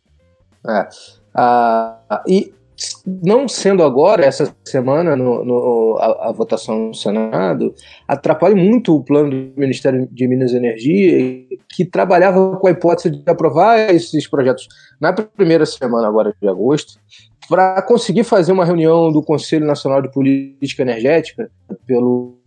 É. 0.65 0.87
Ah, 1.35 2.23
e 2.25 2.53
não 3.05 3.45
sendo 3.47 3.83
agora, 3.83 4.23
essa 4.23 4.55
semana, 4.63 5.17
no, 5.17 5.43
no 5.43 5.97
a, 5.99 6.29
a, 6.29 6.31
votação 6.31 6.87
no 6.87 6.93
Senado, 6.93 7.75
atrapalha 8.07 8.55
muito 8.55 8.95
o 8.95 9.03
plano 9.03 9.29
do 9.29 9.59
Ministério 9.59 10.07
de 10.09 10.27
Minas 10.29 10.53
e 10.53 10.57
Energia, 10.57 11.45
que 11.69 11.83
trabalhava 11.83 12.55
com 12.55 12.67
a 12.67 12.71
hipótese 12.71 13.09
de 13.09 13.29
aprovar 13.29 13.93
esses 13.93 14.27
projetos 14.29 14.67
na 14.99 15.11
primeira 15.11 15.65
semana 15.65 16.07
agora 16.07 16.33
de 16.41 16.47
agosto, 16.47 16.99
para 17.49 17.81
conseguir 17.81 18.23
fazer 18.23 18.51
uma 18.51 18.65
reunião 18.65 19.11
do 19.11 19.23
Conselho 19.23 19.65
Nacional 19.65 20.01
de 20.01 20.11
Política 20.11 20.81
Energética 20.81 21.49
pelo, 21.85 22.37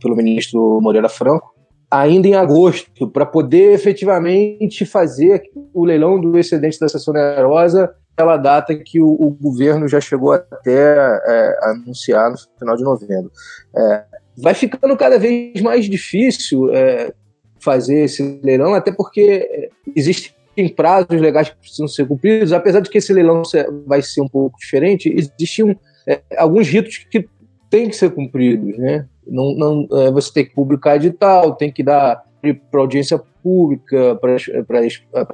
pelo 0.00 0.16
ministro 0.16 0.80
Moreira 0.80 1.08
Franco, 1.08 1.54
ainda 1.90 2.26
em 2.26 2.34
agosto, 2.34 3.08
para 3.08 3.26
poder 3.26 3.72
efetivamente 3.72 4.86
fazer 4.86 5.42
o 5.74 5.84
leilão 5.84 6.18
do 6.18 6.38
excedente 6.38 6.80
da 6.80 6.88
sessão 6.88 7.12
onerosa 7.12 7.94
aquela 8.14 8.36
data 8.36 8.74
que 8.74 9.00
o, 9.00 9.08
o, 9.08 9.30
governo 9.30 9.88
já 9.88 10.00
chegou 10.00 10.32
até 10.32 10.96
é, 11.26 11.58
anunciar 11.70 12.30
no 12.30 12.36
final 12.58 12.76
de 12.76 12.84
novembro. 12.84 13.30
É, 13.74 14.04
vai 14.36 14.54
ficando 14.54 14.96
cada 14.96 15.18
vez 15.18 15.60
mais 15.60 15.86
difícil 15.86 16.70
é, 16.74 17.12
fazer 17.58 18.04
esse 18.04 18.40
leilão, 18.42 18.74
até 18.74 18.92
porque 18.92 19.48
é, 19.50 19.68
existem 20.56 20.68
prazos 20.74 21.20
legais 21.20 21.50
que 21.50 21.56
precisam 21.56 21.88
ser 21.88 22.06
cumpridos, 22.06 22.52
apesar 22.52 22.80
de 22.80 22.90
que 22.90 22.98
esse 22.98 23.12
leilão 23.12 23.42
vai 23.86 24.02
ser 24.02 24.20
um 24.20 24.28
pouco 24.28 24.58
diferente, 24.58 25.12
existiam 25.14 25.76
é, 26.06 26.20
alguns 26.36 26.68
ritos 26.68 26.98
que 27.10 27.28
têm 27.70 27.88
que 27.88 27.96
ser 27.96 28.10
cumpridos, 28.10 28.76
né? 28.76 29.06
Não, 29.26 29.54
não, 29.54 29.88
é, 30.00 30.10
você 30.10 30.32
tem 30.32 30.44
que 30.44 30.54
publicar 30.54 30.96
edital, 30.96 31.54
tem 31.54 31.70
que 31.70 31.82
dar 31.82 32.22
para 32.70 32.80
audiência 32.80 33.20
pública, 33.42 34.16
para 34.16 34.36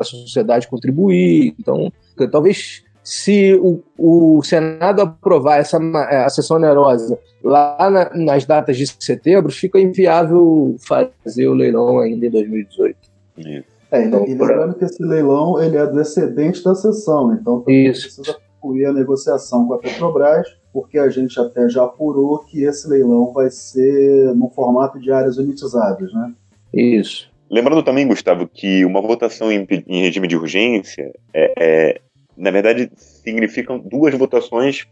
a 0.00 0.04
sociedade 0.04 0.68
contribuir. 0.68 1.54
Então, 1.58 1.90
talvez 2.30 2.84
se 3.02 3.54
o, 3.54 3.82
o 3.96 4.42
Senado 4.42 5.00
aprovar 5.00 5.58
essa 5.58 5.78
a 5.78 6.28
sessão 6.28 6.58
onerosa 6.58 7.18
lá 7.42 7.88
na, 7.90 8.10
nas 8.14 8.44
datas 8.44 8.76
de 8.76 8.86
setembro, 9.00 9.50
fica 9.50 9.80
inviável 9.80 10.76
fazer 10.86 11.48
o 11.48 11.54
leilão 11.54 11.98
ainda 11.98 12.26
em 12.26 12.30
2018. 12.30 12.98
Isso. 13.38 13.77
É, 13.90 14.04
então, 14.04 14.24
e 14.26 14.34
lembrando 14.34 14.74
que 14.74 14.84
esse 14.84 15.02
leilão 15.02 15.62
ele 15.62 15.76
é 15.76 15.86
do 15.86 16.00
excedente 16.00 16.62
da 16.62 16.74
sessão, 16.74 17.32
então 17.32 17.64
Isso. 17.66 18.02
precisa 18.02 18.38
concluir 18.60 18.86
a 18.86 18.92
negociação 18.92 19.66
com 19.66 19.74
a 19.74 19.78
Petrobras, 19.78 20.46
porque 20.72 20.98
a 20.98 21.08
gente 21.08 21.38
até 21.40 21.68
já 21.68 21.84
apurou 21.84 22.40
que 22.40 22.64
esse 22.64 22.88
leilão 22.88 23.32
vai 23.32 23.50
ser 23.50 24.34
no 24.34 24.50
formato 24.50 25.00
de 25.00 25.10
áreas 25.10 25.38
unitizáveis, 25.38 26.12
né? 26.12 26.32
Isso. 26.74 27.30
Lembrando 27.50 27.82
também, 27.82 28.06
Gustavo, 28.06 28.46
que 28.46 28.84
uma 28.84 29.00
votação 29.00 29.50
em, 29.50 29.66
em 29.86 30.02
regime 30.02 30.28
de 30.28 30.36
urgência, 30.36 31.10
é, 31.32 31.52
é, 31.58 32.00
na 32.36 32.50
verdade, 32.50 32.90
significam 32.94 33.78
duas 33.78 34.14
votações, 34.14 34.86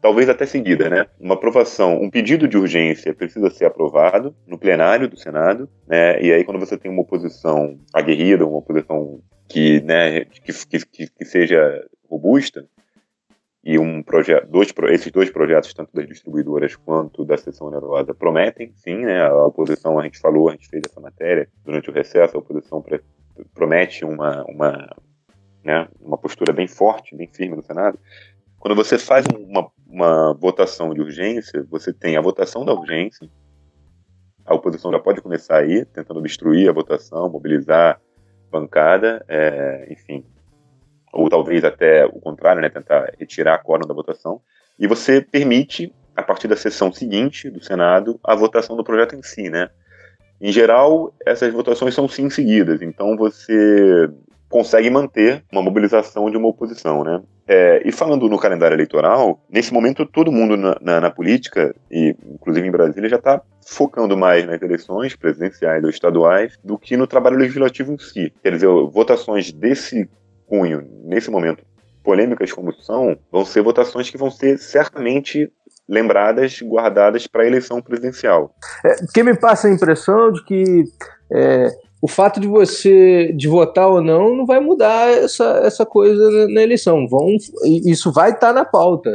talvez 0.00 0.28
até 0.28 0.46
seguidas, 0.46 0.90
né? 0.90 1.06
Uma 1.18 1.34
aprovação, 1.34 2.00
um 2.00 2.10
pedido 2.10 2.48
de 2.48 2.56
urgência 2.56 3.14
precisa 3.14 3.50
ser 3.50 3.66
aprovado 3.66 4.34
no 4.46 4.58
plenário 4.58 5.08
do 5.08 5.18
Senado, 5.18 5.68
né? 5.86 6.20
E 6.22 6.32
aí, 6.32 6.44
quando 6.44 6.60
você 6.60 6.76
tem 6.76 6.90
uma 6.90 7.02
oposição 7.02 7.78
aguerrida, 7.92 8.46
uma 8.46 8.58
oposição 8.58 9.20
que, 9.48 9.80
né, 9.82 10.24
que, 10.24 10.52
que, 10.52 11.06
que 11.08 11.24
seja 11.24 11.84
robusta, 12.08 12.66
e 13.62 13.78
um 13.78 14.02
projeto, 14.02 14.46
dois, 14.48 14.72
esses 14.88 15.12
dois 15.12 15.30
projetos, 15.30 15.74
tanto 15.74 15.90
das 15.92 16.06
distribuidoras 16.06 16.74
quanto 16.76 17.24
da 17.26 17.36
seção 17.36 17.66
onerosa, 17.66 18.14
prometem, 18.14 18.72
sim, 18.74 19.04
né? 19.04 19.22
A 19.22 19.46
oposição, 19.46 19.98
a 19.98 20.04
gente 20.04 20.18
falou, 20.18 20.48
a 20.48 20.52
gente 20.52 20.66
fez 20.66 20.82
essa 20.88 21.00
matéria 21.00 21.46
durante 21.62 21.90
o 21.90 21.92
recesso, 21.92 22.36
a 22.36 22.40
oposição 22.40 22.80
pre, 22.80 23.02
promete 23.52 24.04
uma, 24.04 24.44
uma, 24.44 24.96
né, 25.62 25.86
uma 26.00 26.16
postura 26.16 26.54
bem 26.54 26.66
forte, 26.66 27.14
bem 27.14 27.28
firme 27.28 27.56
no 27.56 27.62
Senado. 27.62 27.98
Quando 28.58 28.74
você 28.74 28.98
faz 28.98 29.26
uma, 29.26 29.70
uma 29.90 30.32
votação 30.32 30.94
de 30.94 31.00
urgência, 31.00 31.66
você 31.68 31.92
tem 31.92 32.16
a 32.16 32.20
votação 32.20 32.64
da 32.64 32.72
urgência, 32.72 33.28
a 34.46 34.54
oposição 34.54 34.90
já 34.90 34.98
pode 34.98 35.20
começar 35.20 35.58
aí, 35.58 35.84
tentando 35.84 36.20
obstruir 36.20 36.68
a 36.68 36.72
votação, 36.72 37.28
mobilizar 37.28 38.00
bancada, 38.50 39.24
é, 39.28 39.86
enfim, 39.90 40.24
ou 41.12 41.28
talvez 41.28 41.64
até 41.64 42.06
o 42.06 42.20
contrário, 42.20 42.62
né, 42.62 42.68
tentar 42.68 43.12
retirar 43.18 43.54
a 43.54 43.58
quórum 43.58 43.86
da 43.86 43.94
votação, 43.94 44.40
e 44.78 44.86
você 44.86 45.20
permite, 45.20 45.92
a 46.14 46.22
partir 46.22 46.48
da 46.48 46.56
sessão 46.56 46.92
seguinte 46.92 47.50
do 47.50 47.62
Senado, 47.62 48.18
a 48.22 48.34
votação 48.34 48.76
do 48.76 48.84
projeto 48.84 49.14
em 49.14 49.22
si, 49.22 49.50
né. 49.50 49.70
Em 50.40 50.52
geral, 50.52 51.14
essas 51.26 51.52
votações 51.52 51.94
são 51.94 52.08
sim 52.08 52.30
seguidas, 52.30 52.80
então 52.80 53.16
você 53.16 54.08
consegue 54.50 54.90
manter 54.90 55.44
uma 55.50 55.62
mobilização 55.62 56.28
de 56.28 56.36
uma 56.36 56.48
oposição, 56.48 57.04
né? 57.04 57.22
É, 57.46 57.82
e 57.84 57.92
falando 57.92 58.28
no 58.28 58.38
calendário 58.38 58.74
eleitoral, 58.74 59.40
nesse 59.48 59.72
momento 59.72 60.04
todo 60.04 60.30
mundo 60.30 60.56
na, 60.56 60.76
na, 60.80 61.00
na 61.00 61.10
política, 61.10 61.74
e 61.90 62.14
inclusive 62.24 62.66
em 62.66 62.70
Brasília, 62.70 63.08
já 63.08 63.16
está 63.16 63.40
focando 63.64 64.16
mais 64.16 64.44
nas 64.44 64.60
eleições 64.60 65.16
presidenciais 65.16 65.82
ou 65.82 65.90
estaduais 65.90 66.58
do 66.62 66.76
que 66.76 66.96
no 66.96 67.06
trabalho 67.06 67.38
legislativo 67.38 67.92
em 67.92 67.98
si. 67.98 68.32
Quer 68.42 68.52
dizer, 68.52 68.68
votações 68.92 69.52
desse 69.52 70.08
cunho, 70.46 70.86
nesse 71.04 71.30
momento, 71.30 71.64
polêmicas 72.02 72.52
como 72.52 72.72
são, 72.72 73.16
vão 73.30 73.44
ser 73.44 73.62
votações 73.62 74.10
que 74.10 74.18
vão 74.18 74.30
ser 74.30 74.58
certamente 74.58 75.50
lembradas, 75.88 76.60
guardadas 76.62 77.26
para 77.26 77.42
a 77.42 77.46
eleição 77.46 77.80
presidencial. 77.80 78.54
É, 78.84 78.94
que 79.12 79.22
me 79.22 79.36
passa 79.36 79.68
a 79.68 79.72
impressão 79.72 80.32
de 80.32 80.44
que 80.44 80.84
é, 81.32 81.68
o 82.02 82.08
fato 82.08 82.40
de 82.40 82.48
você 82.48 83.32
de 83.32 83.46
votar 83.46 83.88
ou 83.88 84.02
não 84.02 84.34
não 84.34 84.46
vai 84.46 84.58
mudar 84.58 85.10
essa, 85.10 85.60
essa 85.64 85.84
coisa 85.84 86.48
na 86.48 86.62
eleição. 86.62 87.06
Vão, 87.06 87.36
isso 87.64 88.10
vai 88.10 88.30
estar 88.30 88.48
tá 88.48 88.52
na 88.52 88.64
pauta. 88.64 89.10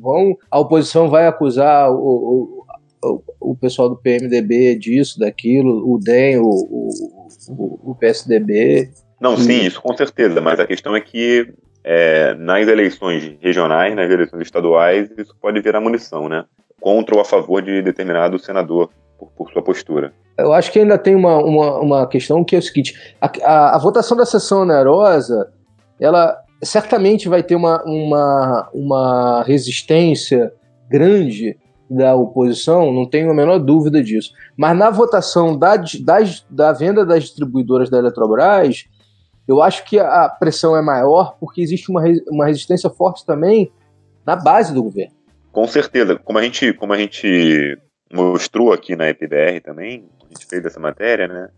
Vão, 0.00 0.36
a 0.50 0.58
oposição 0.58 1.08
vai 1.08 1.26
acusar 1.26 1.90
o, 1.90 2.64
o, 3.02 3.22
o 3.40 3.56
pessoal 3.56 3.88
do 3.88 3.96
PMDB 3.96 4.74
disso, 4.76 5.18
daquilo, 5.18 5.90
o 5.90 5.98
DEM, 5.98 6.38
o, 6.38 6.48
o, 6.48 7.90
o 7.90 7.94
PSDB. 7.94 8.90
Não, 9.20 9.36
sim, 9.36 9.66
isso 9.66 9.80
com 9.82 9.94
certeza, 9.94 10.40
mas 10.40 10.58
a 10.58 10.66
questão 10.66 10.96
é 10.96 11.00
que 11.00 11.52
é, 11.84 12.34
nas 12.34 12.66
eleições 12.66 13.36
regionais, 13.40 13.94
nas 13.94 14.10
eleições 14.10 14.42
estaduais, 14.42 15.10
isso 15.16 15.34
pode 15.40 15.60
virar 15.60 15.80
munição, 15.80 16.28
né? 16.28 16.44
Contra 16.80 17.14
ou 17.14 17.20
a 17.20 17.24
favor 17.24 17.60
de 17.60 17.82
determinado 17.82 18.38
senador, 18.38 18.90
por, 19.20 19.30
por 19.32 19.52
sua 19.52 19.62
postura. 19.62 20.12
Eu 20.38 20.52
acho 20.52 20.72
que 20.72 20.78
ainda 20.78 20.96
tem 20.96 21.14
uma, 21.14 21.38
uma, 21.38 21.78
uma 21.80 22.06
questão 22.06 22.42
que 22.42 22.56
é 22.56 22.58
o 22.58 22.62
seguinte: 22.62 23.14
a, 23.20 23.30
a, 23.42 23.76
a 23.76 23.78
votação 23.78 24.16
da 24.16 24.24
sessão 24.24 24.62
onerosa, 24.62 25.52
ela 26.00 26.36
certamente 26.62 27.28
vai 27.28 27.42
ter 27.42 27.54
uma, 27.54 27.82
uma, 27.84 28.70
uma 28.72 29.42
resistência 29.42 30.52
grande 30.88 31.58
da 31.88 32.14
oposição, 32.14 32.92
não 32.92 33.08
tenho 33.08 33.30
a 33.30 33.34
menor 33.34 33.58
dúvida 33.58 34.02
disso. 34.02 34.32
Mas 34.56 34.76
na 34.78 34.90
votação 34.90 35.58
da, 35.58 35.76
da, 35.76 36.18
da 36.48 36.72
venda 36.72 37.04
das 37.04 37.24
distribuidoras 37.24 37.90
da 37.90 37.98
Eletrobras, 37.98 38.84
eu 39.46 39.60
acho 39.60 39.84
que 39.84 39.98
a 39.98 40.28
pressão 40.28 40.76
é 40.76 40.82
maior 40.82 41.36
porque 41.40 41.60
existe 41.60 41.90
uma, 41.90 42.02
uma 42.28 42.46
resistência 42.46 42.88
forte 42.88 43.26
também 43.26 43.72
na 44.24 44.36
base 44.36 44.72
do 44.72 44.82
governo. 44.82 45.14
Com 45.50 45.66
certeza. 45.66 46.16
Como 46.16 46.38
a 46.38 46.42
gente, 46.42 46.72
como 46.74 46.92
a 46.92 46.96
gente 46.96 47.76
mostrou 48.12 48.72
aqui 48.72 48.96
na 48.96 49.08
EPBR 49.08 49.60
também, 49.62 50.04
a 50.24 50.34
gente 50.34 50.46
fez 50.46 50.64
essa 50.64 50.80
matéria, 50.80 51.28
né? 51.28 51.48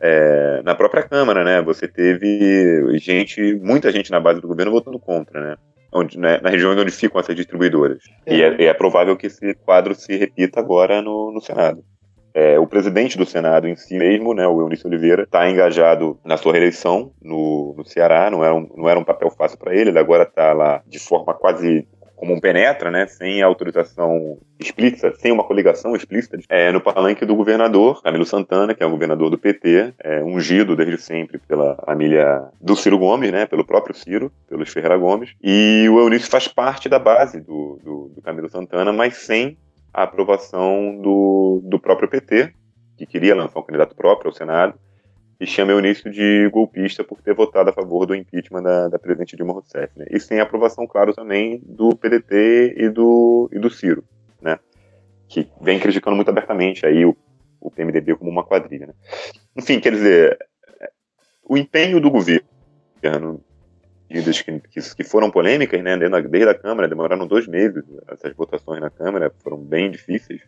É, 0.00 0.62
na 0.64 0.74
própria 0.74 1.02
Câmara, 1.02 1.44
né? 1.44 1.62
Você 1.62 1.86
teve 1.86 2.98
gente, 2.98 3.54
muita 3.56 3.92
gente 3.92 4.10
na 4.10 4.18
base 4.18 4.40
do 4.40 4.48
governo 4.48 4.72
votando 4.72 4.98
contra, 4.98 5.40
né? 5.40 5.56
Onde, 5.92 6.18
né, 6.18 6.38
na 6.40 6.50
região 6.50 6.70
onde 6.72 6.90
ficam 6.92 7.20
essas 7.20 7.34
distribuidoras. 7.34 8.02
É. 8.24 8.34
E 8.34 8.42
é, 8.42 8.64
é, 8.66 8.74
provável 8.74 9.16
que 9.16 9.26
esse 9.26 9.54
quadro 9.54 9.94
se 9.94 10.16
repita 10.16 10.60
agora 10.60 11.02
no, 11.02 11.32
no 11.32 11.40
Senado. 11.40 11.84
É, 12.32 12.60
o 12.60 12.66
presidente 12.66 13.18
do 13.18 13.26
Senado 13.26 13.66
em 13.66 13.74
si 13.74 13.98
mesmo, 13.98 14.32
né, 14.32 14.46
o 14.46 14.60
Eunício 14.60 14.86
Oliveira, 14.86 15.24
está 15.24 15.50
engajado 15.50 16.16
na 16.24 16.36
sua 16.36 16.52
reeleição 16.52 17.12
no, 17.20 17.74
no 17.76 17.84
Ceará. 17.84 18.30
Não 18.30 18.44
era 18.44 18.54
um, 18.54 18.68
não 18.76 18.88
era 18.88 19.00
um 19.00 19.04
papel 19.04 19.30
fácil 19.30 19.58
para 19.58 19.74
ele. 19.74 19.90
Ele 19.90 19.98
agora 19.98 20.22
está 20.22 20.52
lá 20.52 20.80
de 20.86 21.00
forma 21.00 21.34
quase 21.34 21.88
como 22.20 22.34
um 22.34 22.40
penetra, 22.40 22.90
né, 22.90 23.06
sem 23.06 23.40
autorização 23.40 24.36
explícita, 24.58 25.14
sem 25.16 25.32
uma 25.32 25.42
coligação 25.42 25.96
explícita, 25.96 26.38
é, 26.50 26.70
no 26.70 26.78
palanque 26.78 27.24
do 27.24 27.34
governador 27.34 28.02
Camilo 28.02 28.26
Santana, 28.26 28.74
que 28.74 28.82
é 28.82 28.86
o 28.86 28.90
governador 28.90 29.30
do 29.30 29.38
PT, 29.38 29.94
é, 29.98 30.22
ungido 30.22 30.76
desde 30.76 30.98
sempre 30.98 31.38
pela 31.38 31.76
família 31.76 32.42
do 32.60 32.76
Ciro 32.76 32.98
Gomes, 32.98 33.32
né, 33.32 33.46
pelo 33.46 33.64
próprio 33.64 33.94
Ciro, 33.94 34.30
pelos 34.46 34.68
Ferreira 34.68 34.98
Gomes, 34.98 35.30
e 35.42 35.88
o 35.90 35.98
Eunício 35.98 36.30
faz 36.30 36.46
parte 36.46 36.90
da 36.90 36.98
base 36.98 37.40
do, 37.40 37.80
do, 37.82 38.12
do 38.14 38.20
Camilo 38.20 38.50
Santana, 38.50 38.92
mas 38.92 39.16
sem 39.16 39.56
a 39.90 40.02
aprovação 40.02 41.00
do, 41.00 41.62
do 41.64 41.80
próprio 41.80 42.10
PT, 42.10 42.52
que 42.98 43.06
queria 43.06 43.34
lançar 43.34 43.60
um 43.60 43.64
candidato 43.64 43.96
próprio 43.96 44.28
ao 44.28 44.36
Senado, 44.36 44.74
e 45.40 45.46
chama 45.46 45.72
Eunício 45.72 46.10
de 46.10 46.50
golpista 46.50 47.02
por 47.02 47.22
ter 47.22 47.34
votado 47.34 47.70
a 47.70 47.72
favor 47.72 48.04
do 48.04 48.14
impeachment 48.14 48.62
da, 48.62 48.88
da 48.88 48.98
presidente 48.98 49.36
Dilma 49.36 49.54
Rousseff. 49.54 49.98
Né? 49.98 50.04
E 50.10 50.20
sem 50.20 50.38
aprovação, 50.38 50.86
claro, 50.86 51.14
também 51.14 51.62
do 51.64 51.96
PDT 51.96 52.74
e 52.76 52.90
do, 52.90 53.48
e 53.50 53.58
do 53.58 53.70
Ciro, 53.70 54.04
né? 54.42 54.58
que 55.28 55.48
vem 55.62 55.80
criticando 55.80 56.14
muito 56.14 56.28
abertamente 56.28 56.84
aí 56.84 57.06
o, 57.06 57.16
o 57.58 57.70
PMDB 57.70 58.16
como 58.16 58.30
uma 58.30 58.44
quadrilha. 58.44 58.88
Né? 58.88 58.92
Enfim, 59.56 59.80
quer 59.80 59.92
dizer, 59.92 60.38
o 61.42 61.56
empenho 61.56 61.98
do 62.02 62.10
governo, 62.10 63.42
medidas 64.10 64.42
que, 64.42 64.60
que, 64.94 65.04
foram 65.04 65.30
polêmicas, 65.30 65.82
né, 65.82 65.96
desde 65.96 66.50
a 66.50 66.54
Câmara, 66.54 66.86
demoraram 66.86 67.26
dois 67.26 67.46
meses, 67.46 67.82
essas 68.08 68.34
votações 68.36 68.80
na 68.80 68.90
Câmara 68.90 69.32
foram 69.38 69.56
bem 69.56 69.90
difíceis. 69.90 70.42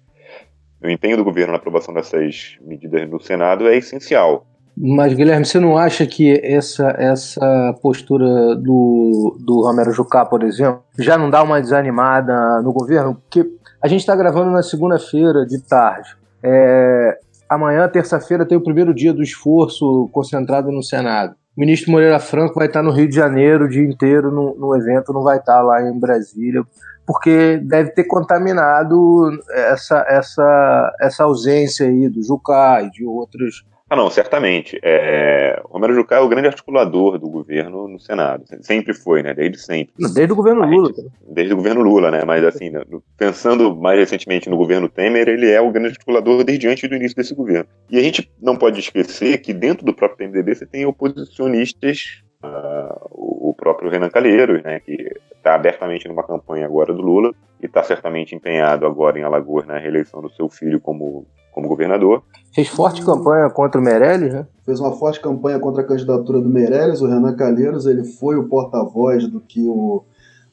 O 0.83 0.88
empenho 0.88 1.16
do 1.16 1.24
governo 1.24 1.52
na 1.52 1.59
aprovação 1.59 1.94
dessas 1.94 2.59
medidas 2.61 3.09
no 3.09 3.20
Senado 3.20 3.68
é 3.68 3.76
essencial. 3.76 4.46
Mas, 4.76 5.12
Guilherme, 5.12 5.44
você 5.44 5.61
não 5.61 5.76
acha 5.76 6.06
que 6.06 6.40
essa, 6.42 6.94
essa 6.98 7.74
postura 7.82 8.56
do, 8.56 9.37
do 9.40 9.62
Romero 9.62 9.92
Jucá, 9.92 10.24
por 10.24 10.42
exemplo, 10.42 10.82
já 10.98 11.18
não 11.18 11.28
dá 11.28 11.42
uma 11.42 11.61
desanimada 11.61 12.62
no 12.62 12.72
governo? 12.72 13.14
Porque 13.14 13.46
a 13.82 13.88
gente 13.88 14.00
está 14.00 14.16
gravando 14.16 14.50
na 14.50 14.62
segunda-feira 14.62 15.44
de 15.44 15.61
tarde. 15.61 16.16
É, 16.42 17.18
amanhã, 17.48 17.87
terça-feira, 17.88 18.46
tem 18.46 18.56
o 18.56 18.62
primeiro 18.62 18.94
dia 18.94 19.12
do 19.12 19.22
esforço 19.22 20.08
concentrado 20.11 20.72
no 20.72 20.82
Senado. 20.82 21.35
O 21.56 21.61
ministro 21.61 21.92
Moreira 21.92 22.18
Franco 22.18 22.54
vai 22.54 22.66
estar 22.66 22.82
no 22.82 22.92
Rio 22.92 23.08
de 23.08 23.14
Janeiro 23.14 23.66
o 23.66 23.68
dia 23.68 23.85
inteiro 23.85 24.30
no, 24.30 24.54
no 24.58 24.74
evento, 24.74 25.12
não 25.12 25.22
vai 25.22 25.37
estar 25.37 25.61
lá 25.61 25.82
em 25.82 26.00
Brasília, 26.00 26.62
porque 27.06 27.58
deve 27.58 27.90
ter 27.90 28.04
contaminado 28.04 29.30
essa, 29.50 30.02
essa, 30.08 30.96
essa 30.98 31.24
ausência 31.24 31.87
aí 31.87 32.08
do 32.08 32.22
Jucá 32.22 32.82
e 32.82 32.90
de 32.90 33.04
outros 33.04 33.66
ah, 33.92 33.96
não, 33.96 34.09
certamente. 34.09 34.81
É, 34.83 35.61
o 35.64 35.74
Romero 35.74 35.92
Jucá 35.92 36.16
é 36.16 36.20
o 36.20 36.28
grande 36.28 36.48
articulador 36.48 37.18
do 37.18 37.28
governo 37.28 37.87
no 37.87 38.00
Senado. 38.00 38.42
Sempre 38.62 38.94
foi, 38.94 39.22
né? 39.22 39.35
Desde 39.35 39.59
sempre. 39.59 39.92
Desde 40.14 40.33
o 40.33 40.37
governo 40.37 40.64
Lula. 40.64 40.90
Desde 41.28 41.52
o 41.52 41.57
governo 41.59 41.83
Lula, 41.83 42.11
né? 42.11 42.24
Mas, 42.24 42.42
assim, 42.42 42.70
né, 42.70 42.83
pensando 43.18 43.76
mais 43.76 43.98
recentemente 43.98 44.48
no 44.48 44.57
governo 44.57 44.88
Temer, 44.88 45.28
ele 45.28 45.50
é 45.50 45.61
o 45.61 45.70
grande 45.70 45.88
articulador 45.88 46.42
desde 46.42 46.66
antes 46.68 46.88
do 46.88 46.96
início 46.96 47.14
desse 47.14 47.35
governo. 47.35 47.68
E 47.90 47.98
a 47.98 48.02
gente 48.02 48.33
não 48.40 48.57
pode 48.57 48.81
esquecer 48.81 49.37
que 49.42 49.52
dentro 49.52 49.85
do 49.85 49.92
próprio 49.92 50.16
PMDB 50.16 50.55
você 50.55 50.64
tem 50.64 50.87
oposicionistas, 50.87 52.22
uh, 52.42 52.96
o 53.11 53.55
próprio 53.55 53.90
Renan 53.90 54.09
Calheiros, 54.09 54.62
né? 54.62 54.81
Que 54.81 55.12
está 55.37 55.55
abertamente 55.55 56.09
numa 56.09 56.22
campanha 56.22 56.64
agora 56.64 56.94
do 56.94 57.02
Lula 57.02 57.35
e 57.61 57.66
está 57.66 57.83
certamente 57.83 58.35
empenhado 58.35 58.87
agora 58.87 59.18
em 59.18 59.22
Alagoas 59.22 59.66
na 59.66 59.76
reeleição 59.76 60.22
do 60.22 60.31
seu 60.31 60.48
filho 60.48 60.81
como 60.81 61.26
como 61.52 61.68
governador. 61.68 62.22
Fez 62.52 62.68
forte 62.68 63.04
campanha 63.04 63.48
contra 63.50 63.80
o 63.80 63.84
Meirelles, 63.84 64.32
né? 64.32 64.46
Fez 64.64 64.80
uma 64.80 64.92
forte 64.92 65.20
campanha 65.20 65.58
contra 65.60 65.82
a 65.82 65.86
candidatura 65.86 66.40
do 66.40 66.48
Meirelles. 66.48 67.00
O 67.00 67.06
Renan 67.06 67.36
Calheiros 67.36 67.86
ele 67.86 68.04
foi 68.04 68.36
o 68.36 68.48
porta-voz 68.48 69.28
do 69.28 69.40
que 69.40 69.62
o 69.68 70.02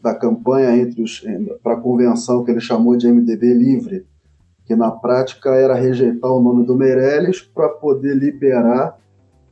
da 0.01 0.13
campanha 0.13 0.77
entre 0.77 1.01
os 1.01 1.25
para 1.63 1.73
a 1.73 1.79
convenção 1.79 2.43
que 2.43 2.51
ele 2.51 2.61
chamou 2.61 2.95
de 2.95 3.11
MDB 3.11 3.53
livre, 3.53 4.05
que 4.65 4.75
na 4.75 4.91
prática 4.91 5.49
era 5.55 5.73
rejeitar 5.73 6.31
o 6.31 6.41
nome 6.41 6.65
do 6.65 6.75
Meirelles 6.75 7.41
para 7.41 7.67
poder 7.67 8.15
liberar 8.15 8.97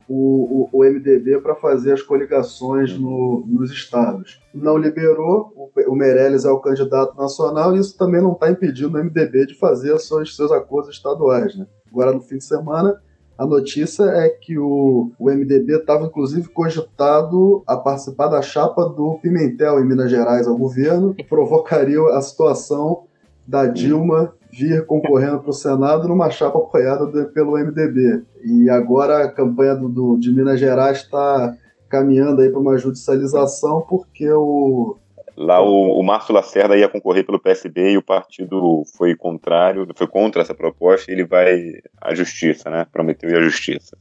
o, 0.08 0.68
o, 0.72 0.80
o 0.80 0.84
MDB 0.84 1.40
para 1.40 1.54
fazer 1.54 1.92
as 1.92 2.02
coligações 2.02 2.98
no, 2.98 3.44
nos 3.46 3.70
estados. 3.70 4.40
Não 4.54 4.78
liberou, 4.78 5.52
o, 5.54 5.70
o 5.90 5.94
Meirelles 5.94 6.44
é 6.44 6.50
o 6.50 6.60
candidato 6.60 7.16
nacional 7.16 7.76
e 7.76 7.78
isso 7.78 7.96
também 7.96 8.22
não 8.22 8.32
está 8.32 8.50
impedindo 8.50 8.96
o 8.96 9.04
MDB 9.04 9.46
de 9.46 9.54
fazer 9.54 9.98
seus, 9.98 10.34
seus 10.34 10.50
acordos 10.50 10.94
estaduais. 10.94 11.54
Né? 11.54 11.66
Agora, 11.92 12.12
no 12.12 12.20
fim 12.20 12.38
de 12.38 12.44
semana, 12.44 13.00
a 13.36 13.46
notícia 13.46 14.02
é 14.02 14.28
que 14.30 14.58
o, 14.58 15.12
o 15.18 15.30
MDB 15.30 15.76
estava, 15.76 16.06
inclusive, 16.06 16.48
cogitado 16.48 17.62
a 17.66 17.76
participar 17.76 18.26
da 18.28 18.42
chapa 18.42 18.88
do 18.88 19.18
Pimentel 19.22 19.78
em 19.78 19.86
Minas 19.86 20.10
Gerais 20.10 20.48
ao 20.48 20.56
governo, 20.56 21.14
provocaria 21.28 22.00
a 22.16 22.20
situação 22.20 23.04
da 23.46 23.66
Dilma 23.66 24.34
vir 24.50 24.84
concorrendo 24.86 25.40
para 25.40 25.50
o 25.50 25.52
Senado 25.52 26.08
numa 26.08 26.30
chapa 26.30 26.58
apoiada 26.58 27.06
pelo 27.26 27.58
MDB. 27.58 28.22
E 28.44 28.70
agora 28.70 29.24
a 29.24 29.32
campanha 29.32 29.74
do, 29.74 29.88
do 29.88 30.16
de 30.18 30.32
Minas 30.32 30.58
Gerais 30.58 30.98
está 30.98 31.56
caminhando 31.88 32.42
aí 32.42 32.50
para 32.50 32.60
uma 32.60 32.76
judicialização 32.76 33.82
porque 33.88 34.30
o 34.30 34.96
Lá 35.40 35.62
o, 35.62 36.00
o 36.00 36.02
Márcio 36.02 36.34
Lacerda 36.34 36.76
ia 36.76 36.88
concorrer 36.88 37.24
pelo 37.24 37.38
PSB 37.38 37.92
e 37.92 37.96
o 37.96 38.02
partido 38.02 38.82
foi 38.96 39.14
contrário, 39.14 39.86
foi 39.94 40.08
contra 40.08 40.42
essa 40.42 40.52
proposta 40.52 41.08
e 41.08 41.14
ele 41.14 41.24
vai 41.24 41.74
à 42.00 42.12
justiça, 42.12 42.68
né? 42.68 42.84
Prometeu 42.90 43.30
ir 43.30 43.36
à 43.36 43.40
justiça. 43.40 43.96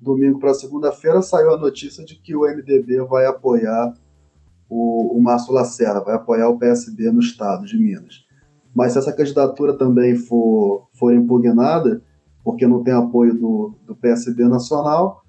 Domingo 0.00 0.40
para 0.40 0.52
segunda-feira 0.52 1.22
saiu 1.22 1.54
a 1.54 1.56
notícia 1.56 2.04
de 2.04 2.16
que 2.16 2.34
o 2.34 2.40
MDB 2.40 3.04
vai 3.04 3.24
apoiar 3.24 3.94
o, 4.68 5.16
o 5.16 5.22
Márcio 5.22 5.54
Lacerda, 5.54 6.00
vai 6.00 6.16
apoiar 6.16 6.48
o 6.48 6.58
PSB 6.58 7.12
no 7.12 7.20
estado 7.20 7.66
de 7.66 7.78
Minas. 7.78 8.24
Mas 8.74 8.92
se 8.92 8.98
essa 8.98 9.12
candidatura 9.12 9.76
também 9.76 10.14
for, 10.14 10.88
for 10.92 11.12
impugnada, 11.12 12.02
porque 12.44 12.66
não 12.66 12.82
tem 12.82 12.94
apoio 12.94 13.34
do, 13.34 13.74
do 13.86 13.96
PSB 13.96 14.44
nacional, 14.44 15.22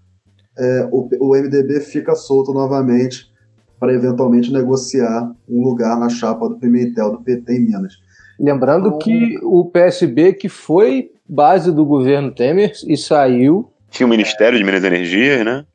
é, 0.58 0.88
o, 0.91 1.08
o 1.19 1.36
MDB 1.36 1.82
fica 1.82 2.15
solto 2.15 2.54
novamente 2.54 3.32
para 3.80 3.93
eventualmente 3.93 4.54
negociar 4.54 5.32
um 5.49 5.63
lugar 5.63 5.99
na 5.99 6.08
chapa 6.08 6.47
do 6.47 6.60
Pimentel 6.60 7.12
do 7.12 7.21
PT 7.21 7.54
em 7.54 7.65
Minas. 7.65 7.93
Lembrando 8.39 8.88
então, 8.88 8.99
que 8.99 9.39
o 9.43 9.65
PSB 9.65 10.34
que 10.34 10.47
foi 10.47 11.12
base 11.27 11.71
do 11.71 11.86
governo 11.86 12.32
Temer 12.32 12.73
e 12.88 12.95
saiu. 12.95 13.71
Tinha 13.89 14.06
o 14.06 14.10
Ministério 14.10 14.58
de 14.58 14.63
Minas 14.63 14.84
e 14.84 14.88
Energia, 14.88 15.43
né? 15.43 15.65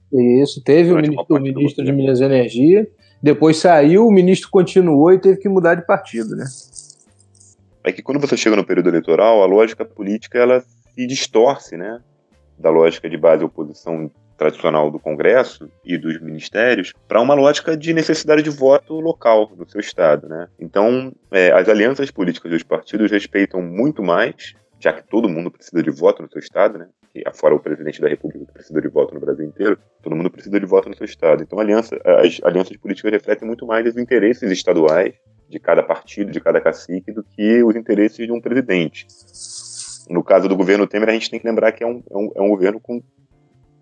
Isso, 0.41 0.63
teve 0.63 0.93
o 0.93 0.97
ministro, 0.97 1.37
o 1.37 1.41
ministro 1.41 1.85
de 1.85 1.93
Minas 1.93 2.21
e 2.21 2.25
Energia, 2.25 2.89
depois 3.23 3.57
saiu, 3.57 4.07
o 4.07 4.13
ministro 4.13 4.49
continuou 4.51 5.13
e 5.13 5.19
teve 5.19 5.39
que 5.39 5.49
mudar 5.49 5.75
de 5.75 5.85
partido, 5.85 6.37
né? 6.37 6.45
É 7.87 7.93
que 7.93 8.03
quando 8.03 8.21
você 8.21 8.37
chega 8.37 8.57
no 8.57 8.67
período 8.67 8.89
eleitoral, 8.89 9.43
a 9.43 9.47
lógica 9.47 9.85
política 9.85 10.39
ela 10.39 10.61
se 10.61 11.07
distorce, 11.07 11.77
né? 11.77 12.01
Da 12.59 12.69
lógica 12.69 13.09
de 13.09 13.17
base 13.17 13.45
oposição 13.45 14.11
tradicional 14.37 14.91
do 14.91 14.99
Congresso 14.99 15.71
e 15.85 15.97
dos 15.97 16.21
ministérios 16.21 16.93
para 17.07 17.23
uma 17.23 17.33
lógica 17.33 17.77
de 17.77 17.95
necessidade 17.95 18.43
de 18.43 18.51
voto 18.51 19.01
local 19.01 19.53
no 19.57 19.69
seu 19.71 19.81
estado, 19.81 20.29
né? 20.29 20.49
Então, 20.59 21.13
é, 21.31 21.53
as 21.53 21.69
alianças 21.69 22.11
políticas 22.11 22.51
dos 22.51 22.65
partidos 22.65 23.11
respeitam 23.11 23.63
muito 23.63 24.03
mais, 24.03 24.55
já 24.81 24.93
que 24.93 25.07
todo 25.09 25.29
mundo 25.29 25.51
precisa 25.51 25.81
de 25.81 25.91
voto 25.91 26.23
no 26.23 26.29
seu 26.29 26.41
estado, 26.41 26.79
né? 26.79 26.89
E 27.15 27.23
afora 27.25 27.55
o 27.55 27.61
presidente 27.61 28.01
da 28.01 28.09
República 28.09 28.45
que 28.45 28.53
precisa 28.53 28.81
de 28.81 28.89
voto 28.89 29.15
no 29.15 29.21
Brasil 29.21 29.47
inteiro, 29.47 29.79
todo 30.03 30.17
mundo 30.17 30.31
precisa 30.31 30.59
de 30.59 30.67
voto 30.67 30.89
no 30.89 30.97
seu 30.97 31.07
estado. 31.07 31.45
Então, 31.45 31.59
aliança, 31.61 31.97
as 32.05 32.41
alianças 32.43 32.77
políticas 32.77 33.13
refletem 33.13 33.47
muito 33.47 33.65
mais 33.65 33.87
os 33.87 33.97
interesses 33.97 34.51
estaduais 34.51 35.15
de 35.49 35.59
cada 35.59 35.83
partido, 35.83 36.31
de 36.31 36.41
cada 36.41 36.61
cacique, 36.61 37.13
do 37.13 37.23
que 37.23 37.63
os 37.63 37.77
interesses 37.77 38.27
de 38.27 38.33
um 38.33 38.41
presidente. 38.41 39.07
No 40.09 40.23
caso 40.23 40.49
do 40.49 40.57
governo 40.57 40.87
Temer, 40.87 41.09
a 41.09 41.13
gente 41.13 41.31
tem 41.31 41.41
que 41.41 41.47
lembrar 41.47 41.73
que 41.73 41.83
é 41.83 41.87
um, 41.87 42.03
é 42.11 42.17
um, 42.17 42.33
é 42.37 42.43
um 42.43 42.49
governo 42.49 42.81
com 42.81 43.03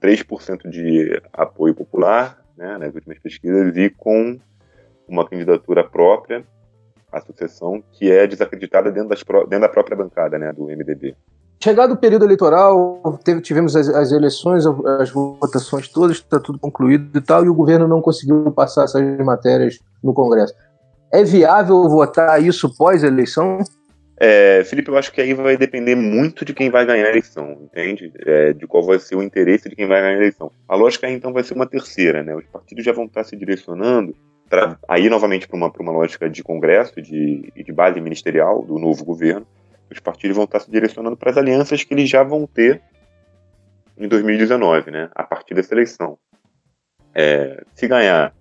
3% 0.03 0.69
de 0.69 1.21
apoio 1.33 1.75
popular, 1.75 2.43
né, 2.57 2.79
nas 2.79 2.95
últimas 2.95 3.19
pesquisas, 3.19 3.77
e 3.77 3.91
com 3.91 4.39
uma 5.09 5.29
candidatura 5.29 5.85
própria 5.85 6.45
à 7.11 7.21
sucessão 7.21 7.83
que 7.93 8.11
é 8.11 8.27
desacreditada 8.27 8.91
dentro, 8.91 9.09
das, 9.09 9.23
dentro 9.23 9.61
da 9.61 9.69
própria 9.69 9.97
bancada 9.97 10.39
né, 10.39 10.53
do 10.53 10.65
MDB. 10.65 11.17
Chegado 11.63 11.95
o 11.95 11.97
período 11.97 12.25
eleitoral, 12.25 13.19
teve, 13.25 13.41
tivemos 13.41 13.75
as, 13.75 13.89
as, 13.89 14.13
eleições, 14.13 14.65
as 15.01 15.11
votações 15.11 15.89
todas, 15.89 16.17
está 16.17 16.39
tudo 16.39 16.59
concluído 16.59 17.17
e 17.17 17.23
tal, 17.23 17.45
e 17.45 17.49
o 17.49 17.55
governo 17.55 17.89
não 17.89 18.03
conseguiu 18.03 18.51
passar 18.53 18.85
essas 18.85 19.03
matérias 19.19 19.79
no 20.03 20.13
Congresso. 20.13 20.53
É 21.15 21.23
viável 21.23 21.89
votar 21.89 22.43
isso 22.43 22.77
pós-eleição? 22.77 23.59
É, 24.17 24.65
Felipe, 24.65 24.91
eu 24.91 24.97
acho 24.97 25.13
que 25.13 25.21
aí 25.21 25.33
vai 25.33 25.57
depender 25.57 25.95
muito 25.95 26.45
de 26.45 26.53
quem 26.53 26.71
vai 26.71 26.85
ganhar 26.85 27.07
a 27.07 27.11
eleição, 27.11 27.57
entende? 27.63 28.13
É, 28.27 28.53
de 28.53 28.67
qual 28.67 28.83
vai 28.83 28.99
ser 28.99 29.15
o 29.15 29.23
interesse 29.23 29.69
de 29.69 29.77
quem 29.77 29.87
vai 29.87 30.01
ganhar 30.01 30.15
a 30.15 30.17
eleição. 30.17 30.51
A 30.69 30.75
lógica 30.75 31.07
aí, 31.07 31.15
então 31.15 31.33
vai 31.33 31.45
ser 31.45 31.55
uma 31.55 31.67
terceira, 31.67 32.23
né? 32.25 32.35
Os 32.35 32.47
partidos 32.47 32.85
já 32.85 32.93
vão 32.93 33.05
estar 33.05 33.23
se 33.23 33.37
direcionando 33.37 34.13
para 34.51 34.77
aí 34.89 35.09
novamente 35.09 35.47
para 35.47 35.57
uma, 35.57 35.73
uma 35.79 35.93
lógica 35.93 36.29
de 36.29 36.43
congresso 36.43 37.01
de, 37.01 37.53
de 37.55 37.73
base 37.73 38.01
ministerial 38.01 38.61
do 38.65 38.77
novo 38.77 39.05
governo. 39.05 39.47
Os 39.89 40.01
partidos 40.01 40.35
vão 40.35 40.47
estar 40.47 40.59
se 40.59 40.71
direcionando 40.71 41.17
para 41.17 41.31
as 41.31 41.37
alianças 41.37 41.85
que 41.85 41.95
eles 41.95 42.11
já 42.11 42.25
vão 42.25 42.45
ter 42.45 42.83
em 43.97 44.09
2019, 44.09 44.91
né? 44.91 45.11
A 45.15 45.23
partir 45.23 45.55
dessa 45.55 45.75
eleição. 45.75 46.19
É, 47.15 47.63
se 47.73 47.87
ganhar 47.87 48.35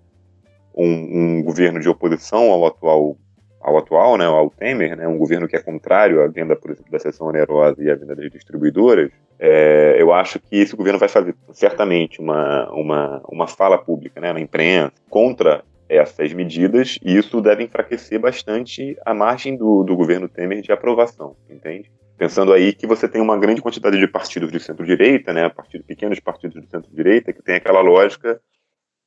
um, 0.76 1.38
um 1.38 1.42
governo 1.42 1.80
de 1.80 1.88
oposição 1.88 2.50
ao 2.50 2.66
atual 2.66 3.16
ao 3.64 3.78
atual, 3.78 4.18
né, 4.18 4.26
ao 4.26 4.50
Temer, 4.50 4.94
né, 4.94 5.08
um 5.08 5.16
governo 5.16 5.48
que 5.48 5.56
é 5.56 5.58
contrário 5.58 6.22
à 6.22 6.28
venda, 6.28 6.54
por 6.54 6.70
exemplo, 6.70 6.92
da 6.92 6.98
seção 6.98 7.28
onerosa 7.28 7.82
e 7.82 7.90
à 7.90 7.94
venda 7.94 8.14
das 8.14 8.30
distribuidoras, 8.30 9.10
é, 9.38 9.96
eu 9.98 10.12
acho 10.12 10.38
que 10.38 10.56
esse 10.56 10.76
governo 10.76 10.98
vai 10.98 11.08
fazer 11.08 11.34
certamente 11.50 12.20
uma, 12.20 12.70
uma, 12.70 13.22
uma 13.26 13.46
fala 13.46 13.78
pública 13.78 14.20
né, 14.20 14.34
na 14.34 14.38
imprensa 14.38 14.92
contra 15.08 15.64
essas 15.88 16.34
medidas 16.34 16.98
e 17.02 17.16
isso 17.16 17.40
deve 17.40 17.64
enfraquecer 17.64 18.20
bastante 18.20 18.98
a 19.04 19.14
margem 19.14 19.56
do, 19.56 19.82
do 19.82 19.96
governo 19.96 20.28
Temer 20.28 20.60
de 20.60 20.70
aprovação, 20.70 21.34
entende? 21.48 21.90
Pensando 22.18 22.52
aí 22.52 22.74
que 22.74 22.86
você 22.86 23.08
tem 23.08 23.20
uma 23.20 23.38
grande 23.38 23.62
quantidade 23.62 23.98
de 23.98 24.06
partidos 24.06 24.52
de 24.52 24.60
centro-direita, 24.60 25.32
né, 25.32 25.48
partidos, 25.48 25.86
pequenos 25.86 26.20
partidos 26.20 26.60
de 26.60 26.68
centro-direita, 26.68 27.32
que 27.32 27.42
tem 27.42 27.56
aquela 27.56 27.80
lógica 27.80 28.38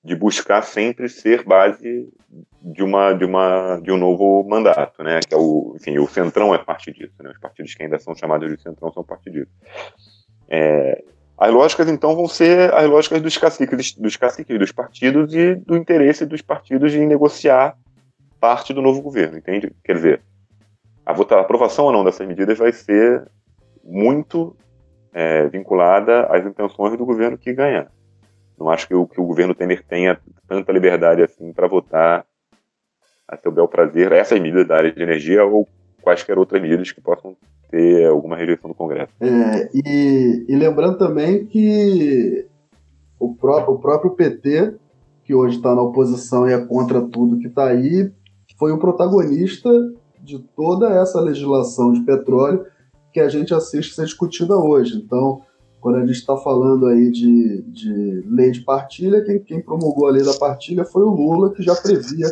de 0.07 0.15
buscar 0.15 0.61
sempre 0.61 1.09
ser 1.09 1.43
base 1.43 2.07
de 2.61 2.81
uma 2.81 3.11
de 3.11 3.25
uma 3.25 3.77
de 3.83 3.91
um 3.91 3.97
novo 3.97 4.41
mandato, 4.47 5.03
né? 5.03 5.19
Que 5.19 5.33
é 5.33 5.37
o, 5.37 5.73
enfim, 5.75 5.97
o 5.97 6.07
centrão 6.07 6.55
é 6.55 6.57
parte 6.57 6.93
disso, 6.93 7.13
né? 7.21 7.29
Os 7.29 7.37
partidos 7.37 7.75
que 7.75 7.83
ainda 7.83 7.99
são 7.99 8.15
chamados 8.15 8.49
de 8.49 8.61
centrão 8.61 8.89
são 8.93 9.03
parte 9.03 9.29
disso. 9.29 9.51
É, 10.47 11.03
as 11.37 11.51
lógicas 11.51 11.89
então 11.89 12.15
vão 12.15 12.25
ser 12.25 12.73
as 12.73 12.89
lógicas 12.89 13.21
dos 13.21 13.37
caciques 13.37 13.93
dos 13.95 14.15
caciques 14.15 14.57
dos 14.57 14.71
partidos 14.71 15.33
e 15.35 15.55
do 15.55 15.75
interesse 15.75 16.25
dos 16.25 16.41
partidos 16.41 16.93
em 16.93 17.05
negociar 17.05 17.77
parte 18.39 18.73
do 18.73 18.81
novo 18.81 19.01
governo, 19.01 19.37
entende? 19.37 19.75
Quer 19.83 19.95
dizer, 19.95 20.21
a, 21.05 21.11
a 21.11 21.41
aprovação 21.41 21.83
ou 21.83 21.91
não 21.91 22.05
dessas 22.05 22.25
medidas 22.25 22.57
vai 22.57 22.71
ser 22.71 23.29
muito 23.83 24.55
é, 25.13 25.49
vinculada 25.49 26.27
às 26.27 26.45
intenções 26.45 26.97
do 26.97 27.05
governo 27.05 27.37
que 27.37 27.53
ganhar. 27.53 27.91
Não 28.57 28.69
acho 28.69 28.87
que 28.87 28.95
o, 28.95 29.05
que 29.05 29.21
o 29.21 29.25
governo 29.25 29.53
Temer 29.53 29.83
tenha 29.85 30.19
tanta 30.47 30.71
liberdade 30.71 31.21
assim 31.21 31.53
para 31.53 31.67
votar 31.67 32.25
a 33.27 33.37
seu 33.37 33.51
bel 33.51 33.67
prazer 33.67 34.11
essas 34.11 34.39
medidas 34.39 34.67
da 34.67 34.77
área 34.77 34.91
de 34.91 35.01
energia 35.01 35.43
ou 35.43 35.67
quaisquer 36.01 36.37
outras 36.39 36.61
medidas 36.61 36.91
que 36.91 37.01
possam 37.01 37.35
ter 37.69 38.07
alguma 38.07 38.37
rejeição 38.37 38.69
do 38.69 38.75
Congresso. 38.75 39.11
É, 39.19 39.69
e, 39.73 40.45
e, 40.47 40.55
lembrando 40.55 40.97
também 40.97 41.45
que 41.45 42.47
o, 43.19 43.35
pró 43.35 43.59
o 43.69 43.77
próprio 43.77 44.11
PT, 44.11 44.75
que 45.25 45.35
hoje 45.35 45.57
está 45.57 45.75
na 45.75 45.81
oposição 45.81 46.47
e 46.47 46.53
é 46.53 46.65
contra 46.65 47.01
tudo 47.01 47.39
que 47.39 47.47
está 47.47 47.67
aí, 47.67 48.09
foi 48.57 48.71
o 48.71 48.79
protagonista 48.79 49.69
de 50.21 50.39
toda 50.39 50.89
essa 50.89 51.19
legislação 51.19 51.91
de 51.91 52.01
petróleo 52.01 52.65
que 53.13 53.19
a 53.19 53.27
gente 53.27 53.53
assiste 53.53 53.93
ser 53.93 54.05
discutida 54.05 54.55
hoje. 54.55 54.95
Então, 54.95 55.41
quando 55.79 55.97
a 55.97 56.05
gente 56.05 56.11
está 56.11 56.35
falando 56.37 56.87
aí 56.87 57.11
de, 57.11 57.61
de 57.63 58.23
lei 58.27 58.51
de 58.51 58.61
partilha, 58.61 59.23
quem, 59.23 59.39
quem, 59.39 59.61
promulgou 59.61 60.07
a 60.07 60.11
lei 60.11 60.23
da 60.23 60.33
partilha 60.33 60.83
foi 60.83 61.03
o 61.03 61.09
Lula, 61.09 61.53
que 61.53 61.61
já 61.61 61.75
previa 61.75 62.27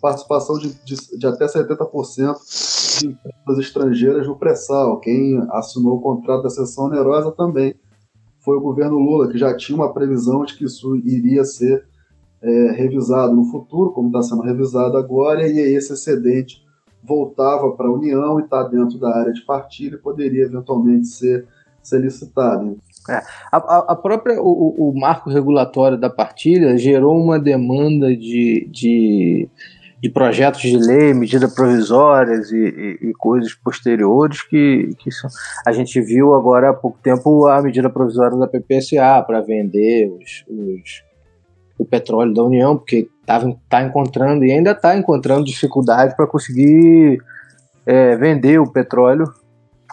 participação 0.00 0.58
de, 0.58 0.72
de, 0.84 1.18
de 1.18 1.26
até 1.26 1.46
70% 1.46 3.00
de 3.00 3.06
empresas 3.08 3.64
estrangeiras 3.66 4.26
no 4.26 4.36
pré-sal. 4.36 4.98
Quem 5.00 5.38
assinou 5.50 5.96
o 5.96 6.00
contrato 6.00 6.42
da 6.42 6.50
sessão 6.50 6.86
onerosa 6.86 7.30
também 7.32 7.74
foi 8.38 8.56
o 8.56 8.60
governo 8.60 8.98
Lula, 8.98 9.28
que 9.28 9.38
já 9.38 9.54
tinha 9.54 9.76
uma 9.76 9.92
previsão 9.92 10.44
de 10.44 10.56
que 10.56 10.64
isso 10.64 10.96
iria 10.96 11.44
ser 11.44 11.84
é, 12.42 12.72
revisado 12.72 13.34
no 13.34 13.44
futuro, 13.44 13.92
como 13.92 14.08
está 14.08 14.22
sendo 14.22 14.42
revisado 14.42 14.96
agora, 14.96 15.46
e 15.46 15.58
aí 15.58 15.74
esse 15.74 15.92
excedente 15.92 16.64
voltava 17.02 17.70
para 17.72 17.86
a 17.86 17.92
União 17.92 18.40
e 18.40 18.44
está 18.44 18.62
dentro 18.62 18.98
da 18.98 19.14
área 19.14 19.32
de 19.32 19.42
partilha 19.42 19.94
e 19.94 19.98
poderia 19.98 20.44
eventualmente 20.44 21.06
ser, 21.06 21.46
ser 21.82 22.00
licitado. 22.00 22.78
É, 23.10 23.22
a, 23.50 23.92
a, 23.92 23.96
própria 23.96 24.40
o, 24.40 24.90
o, 24.90 24.98
marco 24.98 25.28
regulatório 25.28 25.98
da 25.98 26.08
partilha 26.08 26.78
gerou 26.78 27.20
uma 27.20 27.40
demanda 27.40 28.14
de, 28.16 28.68
de, 28.70 29.48
de 30.00 30.08
projetos 30.10 30.60
de 30.60 30.76
lei, 30.76 31.12
medidas 31.12 31.52
provisórias 31.52 32.52
e, 32.52 32.56
e, 32.56 33.08
e, 33.10 33.12
coisas 33.14 33.52
posteriores 33.52 34.42
que, 34.42 34.94
que 35.00 35.10
são, 35.10 35.28
a 35.66 35.72
gente 35.72 36.00
viu 36.00 36.34
agora 36.36 36.70
há 36.70 36.72
pouco 36.72 36.98
tempo 37.02 37.48
a 37.48 37.60
medida 37.60 37.90
provisória 37.90 38.38
da 38.38 38.46
PPSA 38.46 39.24
para 39.26 39.40
vender 39.40 40.08
os, 40.08 40.44
os, 40.48 41.02
o 41.76 41.84
petróleo 41.84 42.32
da 42.32 42.44
União, 42.44 42.76
porque 42.76 43.08
está 43.20 43.40
tá 43.68 43.82
encontrando 43.82 44.44
e 44.44 44.52
ainda 44.52 44.70
está 44.70 44.96
encontrando 44.96 45.44
dificuldade 45.44 46.14
para 46.14 46.28
conseguir 46.28 47.18
é, 47.84 48.14
vender 48.14 48.60
o 48.60 48.70
petróleo, 48.70 49.24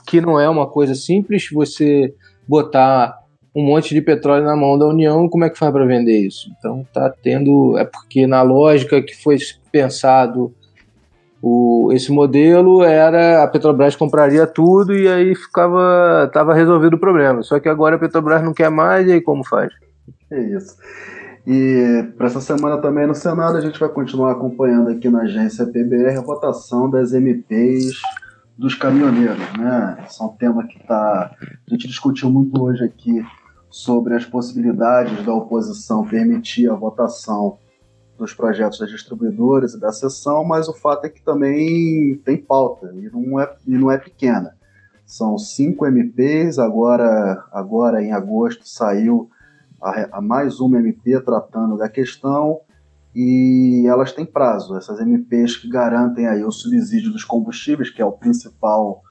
que 0.05 0.21
não 0.21 0.39
é 0.39 0.47
uma 0.47 0.67
coisa 0.67 0.93
simples. 0.93 1.49
Você 1.51 2.13
botar 2.47 3.17
um 3.55 3.65
monte 3.65 3.93
de 3.93 4.01
petróleo 4.01 4.45
na 4.45 4.55
mão 4.55 4.77
da 4.77 4.85
União, 4.85 5.27
como 5.27 5.43
é 5.43 5.49
que 5.49 5.57
faz 5.57 5.71
para 5.71 5.85
vender 5.85 6.19
isso? 6.19 6.49
Então 6.57 6.85
tá 6.93 7.11
tendo, 7.23 7.77
é 7.77 7.85
porque 7.85 8.27
na 8.27 8.43
lógica 8.43 9.01
que 9.01 9.15
foi 9.15 9.37
pensado 9.71 10.53
o, 11.41 11.89
esse 11.93 12.11
modelo 12.11 12.83
era 12.83 13.43
a 13.43 13.47
Petrobras 13.47 13.95
compraria 13.95 14.45
tudo 14.45 14.93
e 14.93 15.07
aí 15.07 15.35
ficava 15.35 16.29
tava 16.33 16.53
resolvido 16.53 16.95
o 16.95 16.99
problema. 16.99 17.41
Só 17.43 17.59
que 17.59 17.69
agora 17.69 17.95
a 17.95 17.99
Petrobras 17.99 18.43
não 18.43 18.53
quer 18.53 18.69
mais 18.69 19.07
e 19.07 19.13
aí 19.13 19.21
como 19.21 19.43
faz? 19.43 19.71
É 20.31 20.39
isso. 20.39 20.75
E 21.45 22.03
para 22.17 22.27
essa 22.27 22.41
semana 22.41 22.77
também 22.77 23.07
no 23.07 23.15
Senado 23.15 23.57
a 23.57 23.61
gente 23.61 23.79
vai 23.79 23.89
continuar 23.89 24.33
acompanhando 24.33 24.89
aqui 24.89 25.09
na 25.09 25.21
agência 25.21 25.65
PBR 25.65 26.17
a 26.17 26.21
votação 26.21 26.89
das 26.89 27.13
MPs 27.13 28.01
dos 28.57 28.73
caminhoneiros, 28.73 29.53
né? 29.57 30.03
Esse 30.05 30.21
é 30.21 30.25
um 30.25 30.29
tema 30.29 30.65
que 30.65 30.79
tá, 30.85 31.31
a 31.39 31.69
gente 31.69 31.87
discutiu 31.87 32.29
muito 32.29 32.61
hoje 32.61 32.83
aqui 32.83 33.23
sobre 33.69 34.15
as 34.15 34.25
possibilidades 34.25 35.23
da 35.23 35.33
oposição 35.33 36.07
permitir 36.07 36.69
a 36.69 36.73
votação 36.73 37.59
dos 38.17 38.33
projetos 38.33 38.79
das 38.79 38.89
distribuidoras 38.89 39.75
e 39.75 39.79
da 39.79 39.91
sessão, 39.91 40.43
mas 40.43 40.67
o 40.67 40.73
fato 40.73 41.05
é 41.05 41.09
que 41.09 41.21
também 41.21 42.19
tem 42.25 42.37
pauta 42.37 42.91
e 42.95 43.09
não 43.11 43.39
é, 43.39 43.55
e 43.67 43.77
não 43.77 43.91
é 43.91 43.97
pequena. 43.97 44.55
São 45.05 45.37
cinco 45.37 45.85
MPs, 45.85 46.57
agora, 46.57 47.45
agora 47.51 48.03
em 48.03 48.11
agosto 48.11 48.67
saiu 48.67 49.29
a, 49.81 50.17
a 50.17 50.21
mais 50.21 50.59
uma 50.59 50.79
MP 50.79 51.21
tratando 51.21 51.77
da 51.77 51.87
questão 51.87 52.61
e 53.19 53.87
elas 53.87 54.11
têm 54.11 54.27
prazo. 54.27 54.77
Essas 54.77 54.99
MPs 54.99 55.57
que 55.57 55.67
garantem 55.67 56.27
aí 56.27 56.43
o 56.43 56.51
subsídio 56.51 57.11
dos 57.11 57.23
combustíveis, 57.23 57.89
que 57.89 57.99
é 57.99 58.05
o 58.05 58.11
principal 58.11 59.01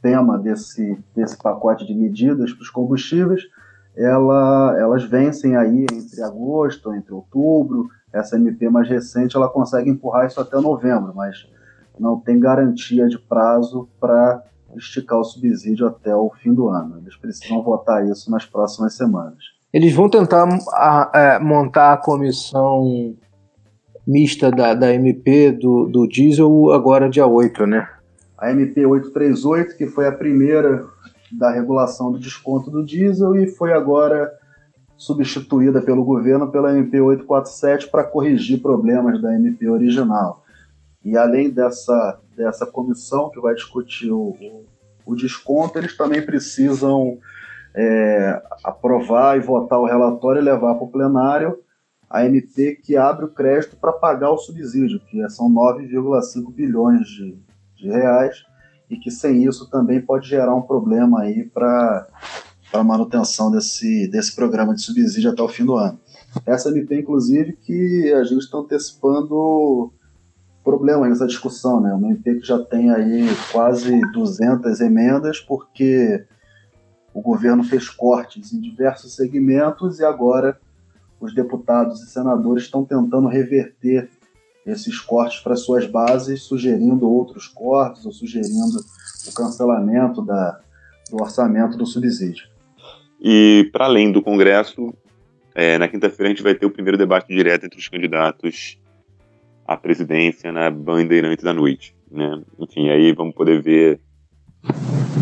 tema 0.00 0.38
desse, 0.38 0.98
desse 1.14 1.36
pacote 1.36 1.86
de 1.86 1.94
medidas 1.94 2.50
para 2.54 2.62
os 2.62 2.70
combustíveis, 2.70 3.42
ela, 3.94 4.74
elas 4.78 5.04
vencem 5.04 5.54
aí 5.54 5.82
entre 5.82 6.22
agosto, 6.22 6.94
entre 6.94 7.12
outubro. 7.12 7.88
Essa 8.10 8.36
MP 8.36 8.70
mais 8.70 8.88
recente 8.88 9.36
ela 9.36 9.50
consegue 9.50 9.90
empurrar 9.90 10.26
isso 10.26 10.40
até 10.40 10.58
novembro, 10.58 11.12
mas 11.14 11.46
não 12.00 12.18
tem 12.18 12.40
garantia 12.40 13.06
de 13.06 13.18
prazo 13.18 13.86
para 14.00 14.42
esticar 14.74 15.18
o 15.18 15.24
subsídio 15.24 15.86
até 15.86 16.16
o 16.16 16.30
fim 16.42 16.54
do 16.54 16.70
ano. 16.70 16.96
Eles 17.02 17.16
precisam 17.18 17.62
votar 17.62 18.02
isso 18.08 18.30
nas 18.30 18.46
próximas 18.46 18.96
semanas. 18.96 19.44
Eles 19.70 19.94
vão 19.94 20.08
tentar 20.08 20.48
a, 20.72 21.18
a, 21.18 21.20
é, 21.20 21.38
montar 21.38 21.92
a 21.92 21.96
comissão 21.98 23.14
mista 24.06 24.50
da, 24.50 24.74
da 24.74 24.92
MP 24.92 25.52
do, 25.52 25.86
do 25.86 26.06
diesel 26.06 26.72
agora 26.72 27.08
dia 27.08 27.26
8, 27.26 27.66
né? 27.66 27.88
A 28.36 28.50
MP 28.50 28.84
838, 28.84 29.76
que 29.76 29.86
foi 29.86 30.06
a 30.06 30.12
primeira 30.12 30.84
da 31.30 31.50
regulação 31.50 32.12
do 32.12 32.18
desconto 32.18 32.70
do 32.70 32.84
diesel 32.84 33.36
e 33.36 33.46
foi 33.46 33.72
agora 33.72 34.30
substituída 34.96 35.80
pelo 35.80 36.04
governo 36.04 36.50
pela 36.50 36.76
MP 36.76 37.00
847 37.00 37.88
para 37.90 38.04
corrigir 38.04 38.60
problemas 38.60 39.20
da 39.20 39.34
MP 39.34 39.68
original. 39.68 40.44
E 41.04 41.16
além 41.16 41.50
dessa, 41.50 42.20
dessa 42.36 42.66
comissão 42.66 43.30
que 43.30 43.40
vai 43.40 43.54
discutir 43.54 44.10
o, 44.10 44.36
o, 45.04 45.16
desconto, 45.16 45.78
eles 45.78 45.96
também 45.96 46.22
precisam 46.22 47.18
é, 47.74 48.42
aprovar 48.62 49.36
e 49.36 49.40
votar 49.40 49.80
o 49.80 49.86
relatório 49.86 50.40
e 50.40 50.44
levar 50.44 50.74
para 50.74 50.84
o 50.84 50.90
plenário 50.90 51.58
a 52.12 52.26
MP 52.26 52.76
que 52.76 52.94
abre 52.94 53.24
o 53.24 53.32
crédito 53.32 53.74
para 53.74 53.90
pagar 53.90 54.30
o 54.30 54.36
subsídio, 54.36 55.00
que 55.00 55.26
são 55.30 55.50
9,5 55.50 56.52
bilhões 56.52 57.08
de, 57.08 57.38
de, 57.74 57.88
reais, 57.88 58.44
e 58.90 58.98
que 58.98 59.10
sem 59.10 59.44
isso 59.44 59.70
também 59.70 59.98
pode 59.98 60.28
gerar 60.28 60.54
um 60.54 60.60
problema 60.60 61.22
aí 61.22 61.42
para 61.42 62.06
a 62.74 62.84
manutenção 62.84 63.50
desse, 63.50 64.06
desse 64.08 64.36
programa 64.36 64.74
de 64.74 64.82
subsídio 64.82 65.30
até 65.30 65.42
o 65.42 65.48
fim 65.48 65.64
do 65.64 65.74
ano. 65.74 65.98
Essa 66.44 66.68
MP, 66.68 67.00
inclusive, 67.00 67.54
que 67.54 68.12
a 68.12 68.24
gente 68.24 68.40
está 68.40 68.58
antecipando 68.58 69.90
problema 70.62 71.08
nessa 71.08 71.26
discussão, 71.26 71.80
né? 71.80 71.94
O 71.94 71.98
MP 71.98 72.40
que 72.40 72.46
já 72.46 72.58
tem 72.58 72.90
aí 72.90 73.26
quase 73.50 73.98
200 74.12 74.82
emendas, 74.82 75.40
porque 75.40 76.26
o 77.14 77.22
governo 77.22 77.64
fez 77.64 77.88
cortes 77.88 78.52
em 78.52 78.60
diversos 78.60 79.16
segmentos 79.16 79.98
e 79.98 80.04
agora 80.04 80.60
os 81.22 81.32
deputados 81.32 82.02
e 82.02 82.10
senadores 82.10 82.64
estão 82.64 82.84
tentando 82.84 83.28
reverter 83.28 84.10
esses 84.66 84.98
cortes 84.98 85.40
para 85.40 85.54
suas 85.54 85.86
bases, 85.86 86.42
sugerindo 86.42 87.08
outros 87.08 87.46
cortes 87.46 88.04
ou 88.04 88.12
sugerindo 88.12 88.78
o 89.28 89.34
cancelamento 89.34 90.20
da, 90.20 90.60
do 91.10 91.22
orçamento 91.22 91.78
do 91.78 91.86
subsídio. 91.86 92.48
E, 93.20 93.70
para 93.72 93.84
além 93.84 94.10
do 94.10 94.20
Congresso, 94.20 94.92
é, 95.54 95.78
na 95.78 95.86
quinta-feira 95.86 96.28
a 96.28 96.34
gente 96.34 96.42
vai 96.42 96.56
ter 96.56 96.66
o 96.66 96.70
primeiro 96.70 96.98
debate 96.98 97.28
direto 97.28 97.66
entre 97.66 97.78
os 97.78 97.88
candidatos 97.88 98.80
à 99.64 99.76
presidência 99.76 100.50
na 100.50 100.70
Bandeirante 100.70 101.44
da 101.44 101.52
Noite. 101.52 101.94
Né? 102.10 102.42
Enfim, 102.58 102.88
aí 102.88 103.12
vamos 103.12 103.34
poder 103.34 103.62
ver 103.62 104.00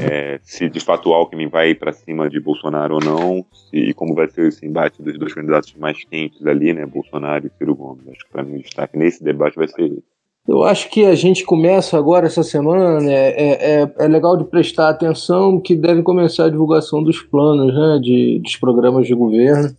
é, 0.01 0.39
se 0.43 0.69
de 0.69 0.81
fato 0.81 1.09
o 1.09 1.15
Alckmin 1.15 1.49
vai 1.49 1.75
para 1.75 1.93
cima 1.93 2.29
de 2.29 2.41
Bolsonaro 2.41 2.95
ou 2.95 3.01
não, 3.05 3.45
e 3.73 3.93
como 3.95 4.15
vai 4.15 4.29
ser 4.29 4.49
esse 4.49 4.67
embate 4.67 5.03
dos 5.03 5.19
dois 5.19 5.35
candidatos 5.35 5.75
mais 5.75 6.05
quentes 6.05 6.47
ali, 6.47 6.73
né, 6.73 6.87
Bolsonaro 6.87 7.47
e 7.47 7.51
Ciro 7.59 7.75
Gomes. 7.75 8.07
Acho 8.09 8.25
que 8.25 8.33
para 8.33 8.43
mim 8.43 8.57
o 8.59 8.63
destaque 8.63 8.99
nesse 8.99 9.23
debate 9.23 9.57
vai 9.57 9.69
ser 9.69 10.03
eu 10.49 10.65
acho 10.65 10.91
que 10.91 11.05
a 11.05 11.15
gente 11.15 11.45
começa 11.45 11.97
agora 11.97 12.27
essa 12.27 12.43
semana, 12.43 12.99
né, 12.99 13.13
é, 13.13 13.83
é, 13.83 13.93
é, 13.99 14.09
legal 14.09 14.37
de 14.37 14.45
prestar 14.45 14.89
atenção 14.89 15.61
que 15.61 15.77
deve 15.77 16.03
começar 16.03 16.47
a 16.47 16.51
divulgação 16.51 17.03
dos 17.03 17.21
planos, 17.23 17.73
né, 17.73 18.01
de, 18.03 18.41
dos 18.43 18.57
programas 18.57 19.07
de 19.07 19.15
governo. 19.15 19.73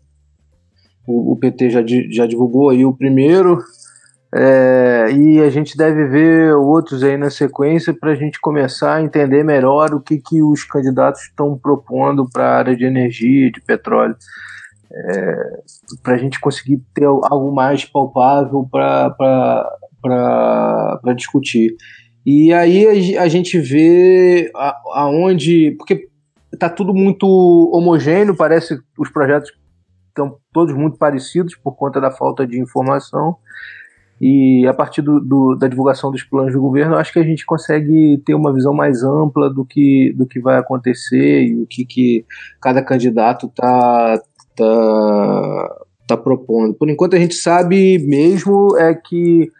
O, 1.05 1.33
o 1.33 1.35
PT 1.35 1.71
já, 1.71 1.83
já 2.09 2.25
divulgou 2.25 2.69
aí 2.69 2.85
o 2.85 2.93
primeiro, 2.93 3.57
é, 4.33 5.11
e 5.11 5.41
a 5.41 5.49
gente 5.49 5.75
deve 5.75 6.05
ver 6.05 6.53
outros 6.55 7.03
aí 7.03 7.17
na 7.17 7.29
sequência 7.29 7.93
para 7.93 8.11
a 8.11 8.15
gente 8.15 8.39
começar 8.39 8.95
a 8.95 9.01
entender 9.03 9.43
melhor 9.43 9.93
o 9.93 9.99
que, 9.99 10.17
que 10.19 10.41
os 10.41 10.63
candidatos 10.63 11.23
estão 11.23 11.57
propondo 11.57 12.29
para 12.31 12.45
a 12.45 12.57
área 12.57 12.75
de 12.75 12.85
energia, 12.85 13.51
de 13.51 13.59
petróleo, 13.59 14.15
é, 14.89 15.35
para 16.01 16.15
a 16.15 16.17
gente 16.17 16.39
conseguir 16.39 16.81
ter 16.93 17.05
algo 17.05 17.53
mais 17.53 17.83
palpável 17.83 18.65
para 18.71 19.67
discutir. 21.13 21.75
E 22.25 22.53
aí 22.53 23.17
a, 23.17 23.23
a 23.23 23.27
gente 23.27 23.59
vê 23.59 24.49
aonde. 24.93 25.71
Porque 25.77 26.09
está 26.53 26.69
tudo 26.69 26.93
muito 26.93 27.25
homogêneo, 27.73 28.35
parece 28.35 28.79
os 28.97 29.09
projetos 29.09 29.51
estão 30.07 30.37
todos 30.53 30.75
muito 30.75 30.97
parecidos 30.97 31.55
por 31.55 31.75
conta 31.75 31.99
da 31.99 32.11
falta 32.11 32.45
de 32.45 32.59
informação. 32.59 33.37
E 34.21 34.67
a 34.67 34.73
partir 34.73 35.01
do, 35.01 35.19
do, 35.19 35.55
da 35.55 35.67
divulgação 35.67 36.11
dos 36.11 36.21
planos 36.21 36.53
do 36.53 36.61
governo, 36.61 36.95
acho 36.95 37.11
que 37.11 37.17
a 37.17 37.23
gente 37.23 37.43
consegue 37.43 38.21
ter 38.23 38.35
uma 38.35 38.53
visão 38.53 38.71
mais 38.71 39.03
ampla 39.03 39.51
do 39.51 39.65
que, 39.65 40.13
do 40.15 40.27
que 40.27 40.39
vai 40.39 40.59
acontecer 40.59 41.45
e 41.47 41.63
o 41.63 41.65
que, 41.65 41.83
que 41.83 42.23
cada 42.61 42.83
candidato 42.83 43.47
está 43.47 44.21
tá, 44.55 45.85
tá 46.07 46.17
propondo. 46.17 46.75
Por 46.75 46.87
enquanto, 46.87 47.15
a 47.15 47.19
gente 47.19 47.33
sabe 47.33 47.97
mesmo 47.97 48.77
é 48.77 48.93
que 48.93 49.51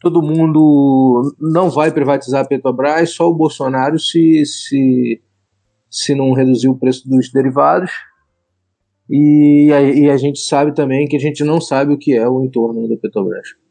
todo 0.00 0.22
mundo 0.22 1.36
não 1.38 1.68
vai 1.68 1.92
privatizar 1.92 2.42
a 2.42 2.48
Petrobras, 2.48 3.10
só 3.10 3.28
o 3.28 3.34
Bolsonaro 3.34 3.98
se, 3.98 4.46
se, 4.46 5.20
se 5.90 6.14
não 6.14 6.32
reduzir 6.32 6.70
o 6.70 6.78
preço 6.78 7.06
dos 7.06 7.30
derivados. 7.30 7.90
E 9.10 9.70
a, 9.70 9.82
e 9.82 10.08
a 10.08 10.16
gente 10.16 10.38
sabe 10.38 10.74
também 10.74 11.06
que 11.06 11.16
a 11.16 11.20
gente 11.20 11.44
não 11.44 11.60
sabe 11.60 11.92
o 11.92 11.98
que 11.98 12.16
é 12.16 12.26
o 12.26 12.42
entorno 12.42 12.88
da 12.88 12.96
Petrobras. 12.96 13.62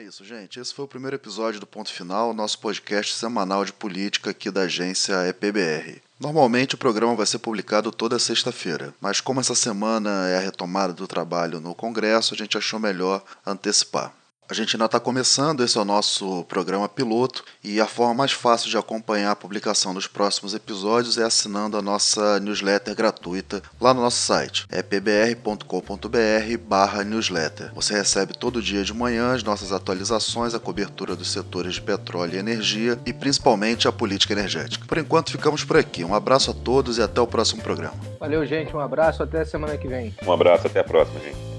É 0.00 0.04
isso, 0.04 0.24
gente. 0.24 0.58
Esse 0.58 0.72
foi 0.72 0.86
o 0.86 0.88
primeiro 0.88 1.14
episódio 1.14 1.60
do 1.60 1.66
Ponto 1.66 1.92
Final, 1.92 2.32
nosso 2.32 2.58
podcast 2.58 3.14
semanal 3.14 3.66
de 3.66 3.72
política 3.74 4.30
aqui 4.30 4.50
da 4.50 4.62
agência 4.62 5.28
EPBR. 5.28 6.00
Normalmente 6.18 6.74
o 6.74 6.78
programa 6.78 7.14
vai 7.14 7.26
ser 7.26 7.38
publicado 7.38 7.92
toda 7.92 8.18
sexta-feira, 8.18 8.94
mas 8.98 9.20
como 9.20 9.40
essa 9.40 9.54
semana 9.54 10.26
é 10.28 10.38
a 10.38 10.40
retomada 10.40 10.94
do 10.94 11.06
trabalho 11.06 11.60
no 11.60 11.74
Congresso, 11.74 12.32
a 12.32 12.36
gente 12.38 12.56
achou 12.56 12.80
melhor 12.80 13.22
antecipar. 13.44 14.14
A 14.50 14.54
gente 14.54 14.74
ainda 14.74 14.86
está 14.86 14.98
começando, 14.98 15.62
esse 15.62 15.78
é 15.78 15.80
o 15.80 15.84
nosso 15.84 16.42
programa 16.46 16.88
piloto 16.88 17.44
e 17.62 17.80
a 17.80 17.86
forma 17.86 18.14
mais 18.14 18.32
fácil 18.32 18.68
de 18.68 18.76
acompanhar 18.76 19.30
a 19.30 19.36
publicação 19.36 19.94
dos 19.94 20.08
próximos 20.08 20.54
episódios 20.54 21.18
é 21.18 21.22
assinando 21.22 21.76
a 21.76 21.82
nossa 21.82 22.40
newsletter 22.40 22.96
gratuita 22.96 23.62
lá 23.80 23.94
no 23.94 24.00
nosso 24.00 24.16
site, 24.16 24.66
é 24.68 24.82
pbr.com.br 24.82 26.58
barra 26.66 27.04
newsletter. 27.04 27.72
Você 27.74 27.94
recebe 27.94 28.36
todo 28.36 28.60
dia 28.60 28.82
de 28.82 28.92
manhã 28.92 29.34
as 29.34 29.44
nossas 29.44 29.70
atualizações, 29.70 30.52
a 30.52 30.58
cobertura 30.58 31.14
dos 31.14 31.30
setores 31.30 31.74
de 31.74 31.82
petróleo 31.82 32.34
e 32.34 32.38
energia 32.38 32.98
e 33.06 33.12
principalmente 33.12 33.86
a 33.86 33.92
política 33.92 34.32
energética. 34.32 34.84
Por 34.84 34.98
enquanto 34.98 35.30
ficamos 35.30 35.62
por 35.62 35.76
aqui. 35.76 36.02
Um 36.02 36.12
abraço 36.12 36.50
a 36.50 36.54
todos 36.54 36.98
e 36.98 37.02
até 37.02 37.20
o 37.20 37.26
próximo 37.28 37.62
programa. 37.62 37.94
Valeu, 38.18 38.44
gente. 38.44 38.74
Um 38.74 38.80
abraço, 38.80 39.22
até 39.22 39.44
semana 39.44 39.76
que 39.76 39.86
vem. 39.86 40.12
Um 40.26 40.32
abraço, 40.32 40.66
até 40.66 40.80
a 40.80 40.84
próxima, 40.84 41.20
gente. 41.20 41.49